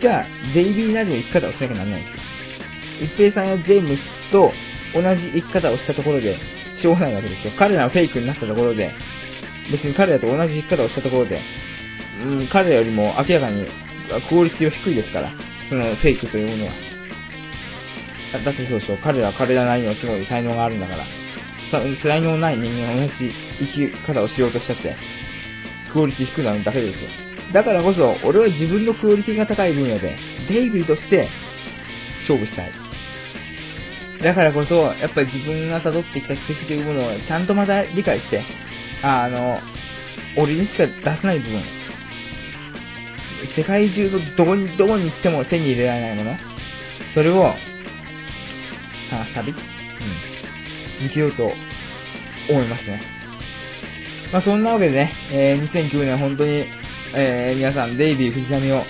[0.00, 2.22] じゃあ、デイビーなりの生き方をしなきゃならないんですよ。
[3.06, 4.52] 一平さんやジェームスと
[4.94, 6.38] 同じ生き方をしたところで、
[6.76, 7.52] しょうがないわけですよ。
[7.58, 8.92] 彼らはフェイクになったところで、
[9.72, 11.40] 別に彼らと同じ生き方をしたところで、
[12.22, 13.66] うん、彼らよりも明らかに
[14.28, 15.32] クオリティは低いですから、
[15.68, 16.72] そのフェイクというものは。
[18.44, 21.06] だってそうでしょ、彼らは彼らなりのすごい才能があるんだから、
[22.02, 24.96] 才能ない人間が同じ生き方をしようとしたって、
[25.92, 27.08] クオリティ低くなるだけですよ。
[27.52, 30.16] だからこそ、俺は自分のクオリティが高い分野で、
[30.48, 31.28] デイビーとして
[32.22, 32.72] 勝負したい。
[34.22, 38.42] だからこそ、やっぱり自分が辿ってきた奇跡というものをちゃんとまた理解して、
[39.02, 39.60] あの、
[40.36, 41.62] 俺にしか出せない部分、
[43.56, 46.36] 世界中のどこに、どこに行っても手に入れられないもの、
[47.12, 47.54] それを
[49.10, 49.58] 探す旅、うん、
[51.02, 51.52] 続けようと
[52.50, 53.02] 思いますね。
[54.32, 56.64] まあそんなわけでね、えー2009年本当に、
[57.14, 58.82] えー皆さんデイビー藤波を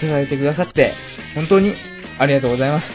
[0.00, 0.94] 支えてくださって、
[1.34, 1.74] 本当に
[2.18, 2.88] ありがとうございます。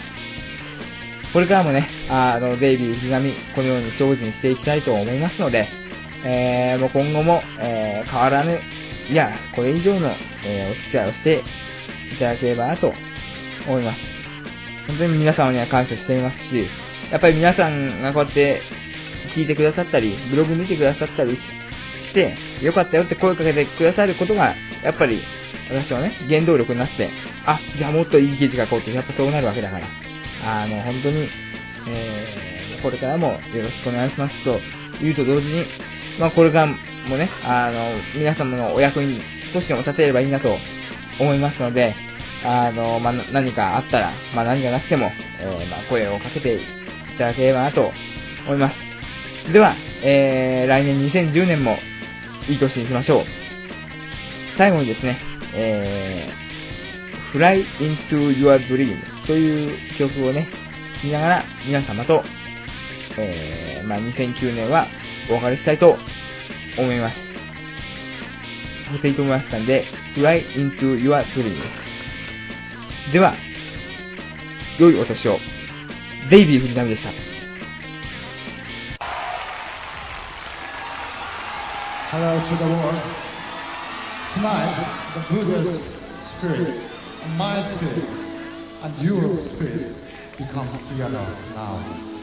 [1.33, 5.67] これからもね、あの、デイビー藤波、このように精進していきたいと思いますので、
[6.25, 8.59] えーもう今後も、えー変わらぬ、
[9.09, 10.13] いや、これ以上の、
[10.45, 11.43] えーお付き合いをして
[12.13, 12.93] いただければなと
[13.67, 14.01] 思います。
[14.87, 16.67] 本当に皆様には感謝していますし、
[17.11, 18.61] やっぱり皆さんがこうやって
[19.35, 21.41] 聞いてくださったり、ブログ見てくださったりし
[22.07, 25.21] して、よかったよって声かけてくださることが、やっぱり
[25.69, 27.09] 私はね、原動力になって、
[27.45, 29.87] あ、じゃあもっといい記事書こうって、やっぱそうなるわけだから、
[30.43, 31.29] あの、本当に、
[31.89, 34.59] えー、これからもよろしくお願いしますと
[35.01, 35.65] 言うと同時に、
[36.19, 36.75] まあこれから
[37.07, 39.21] もね、あの、皆様のお役に
[39.53, 40.57] 少しでも立てればいいなと
[41.19, 41.95] 思いますので、
[42.43, 46.59] あの、まあ、何かあったら、まあ、何がなくても、えーまあ、声をかけてい
[47.17, 47.91] ただければなと
[48.45, 48.77] 思います。
[49.51, 51.77] では、えー、来年2010年も
[52.49, 53.25] いい年にしましょう。
[54.57, 55.19] 最後にですね、
[55.55, 60.47] えー、Fly into Your Dream という曲をね、
[60.97, 62.23] 聴きながら皆様と、
[63.17, 64.87] えー、まあ、2009年は
[65.29, 65.97] お別れしたいと
[66.77, 67.17] 思います。
[68.91, 69.85] ホテイトムワスさんで
[70.15, 71.55] Fly into Your Dream
[73.11, 73.35] では、
[74.79, 75.39] 良いお年を。
[76.29, 77.09] デイビー藤波でした。
[82.11, 83.01] Hello to the world.
[84.33, 84.75] Tonight,
[85.13, 85.83] the Buddha's
[86.37, 86.67] spirit,
[87.23, 88.03] and my spirit,
[88.83, 89.95] and your spirit
[90.37, 91.25] become together
[91.55, 92.16] now.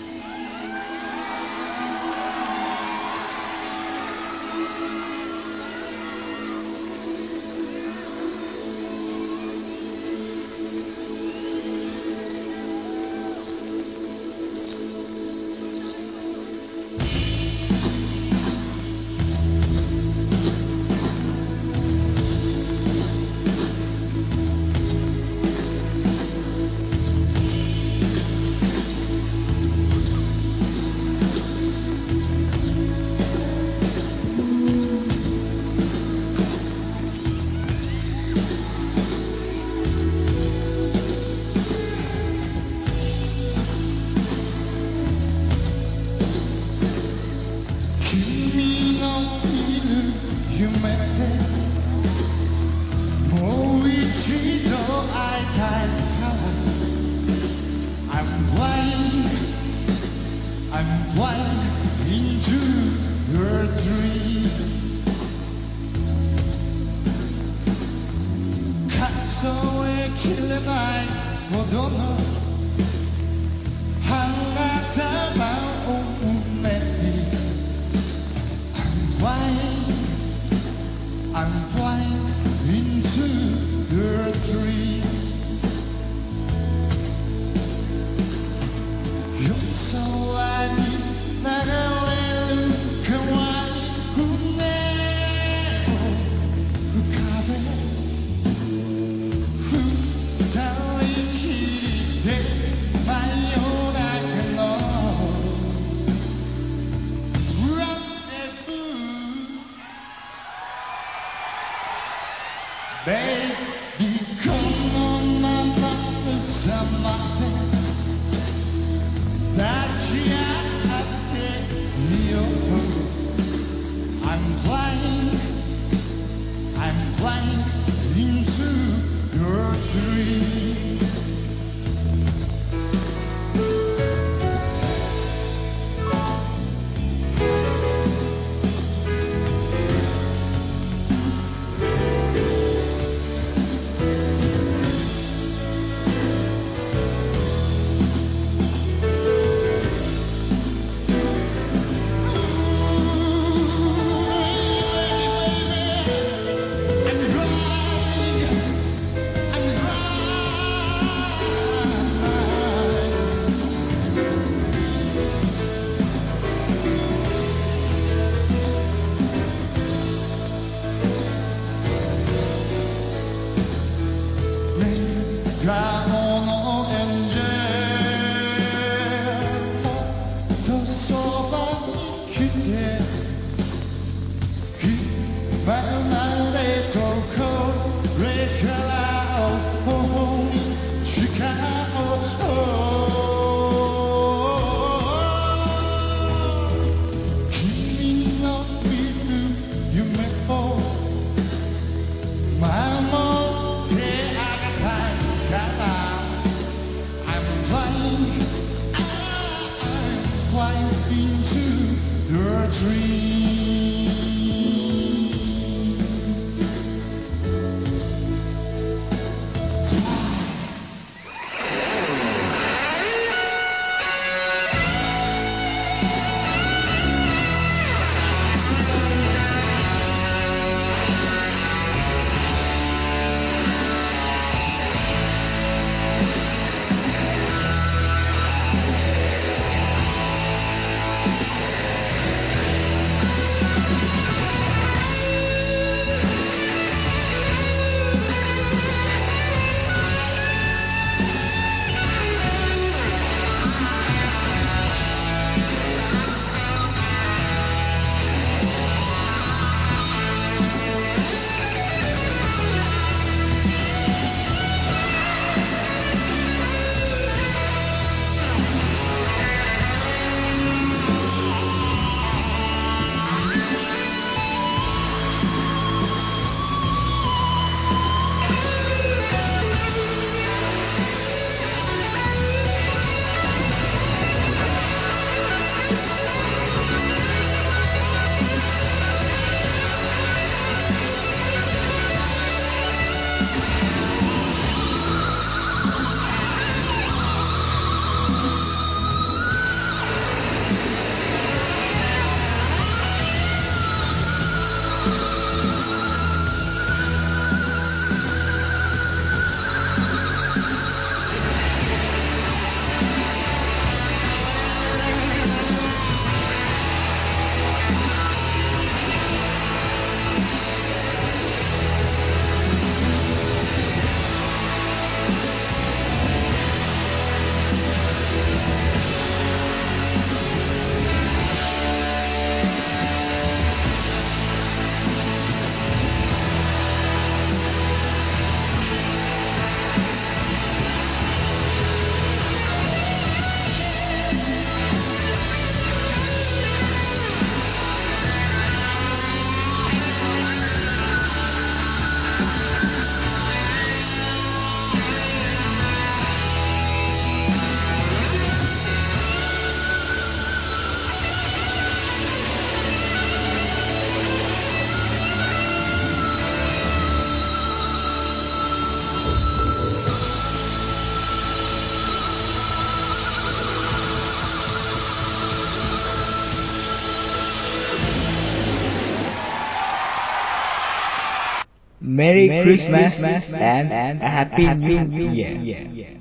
[382.25, 385.53] Merry, Merry Christmas, Christmas and, and a Happy New Year.
[385.61, 386.17] Year.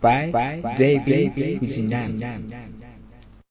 [0.00, 2.52] bye by David Vizinan.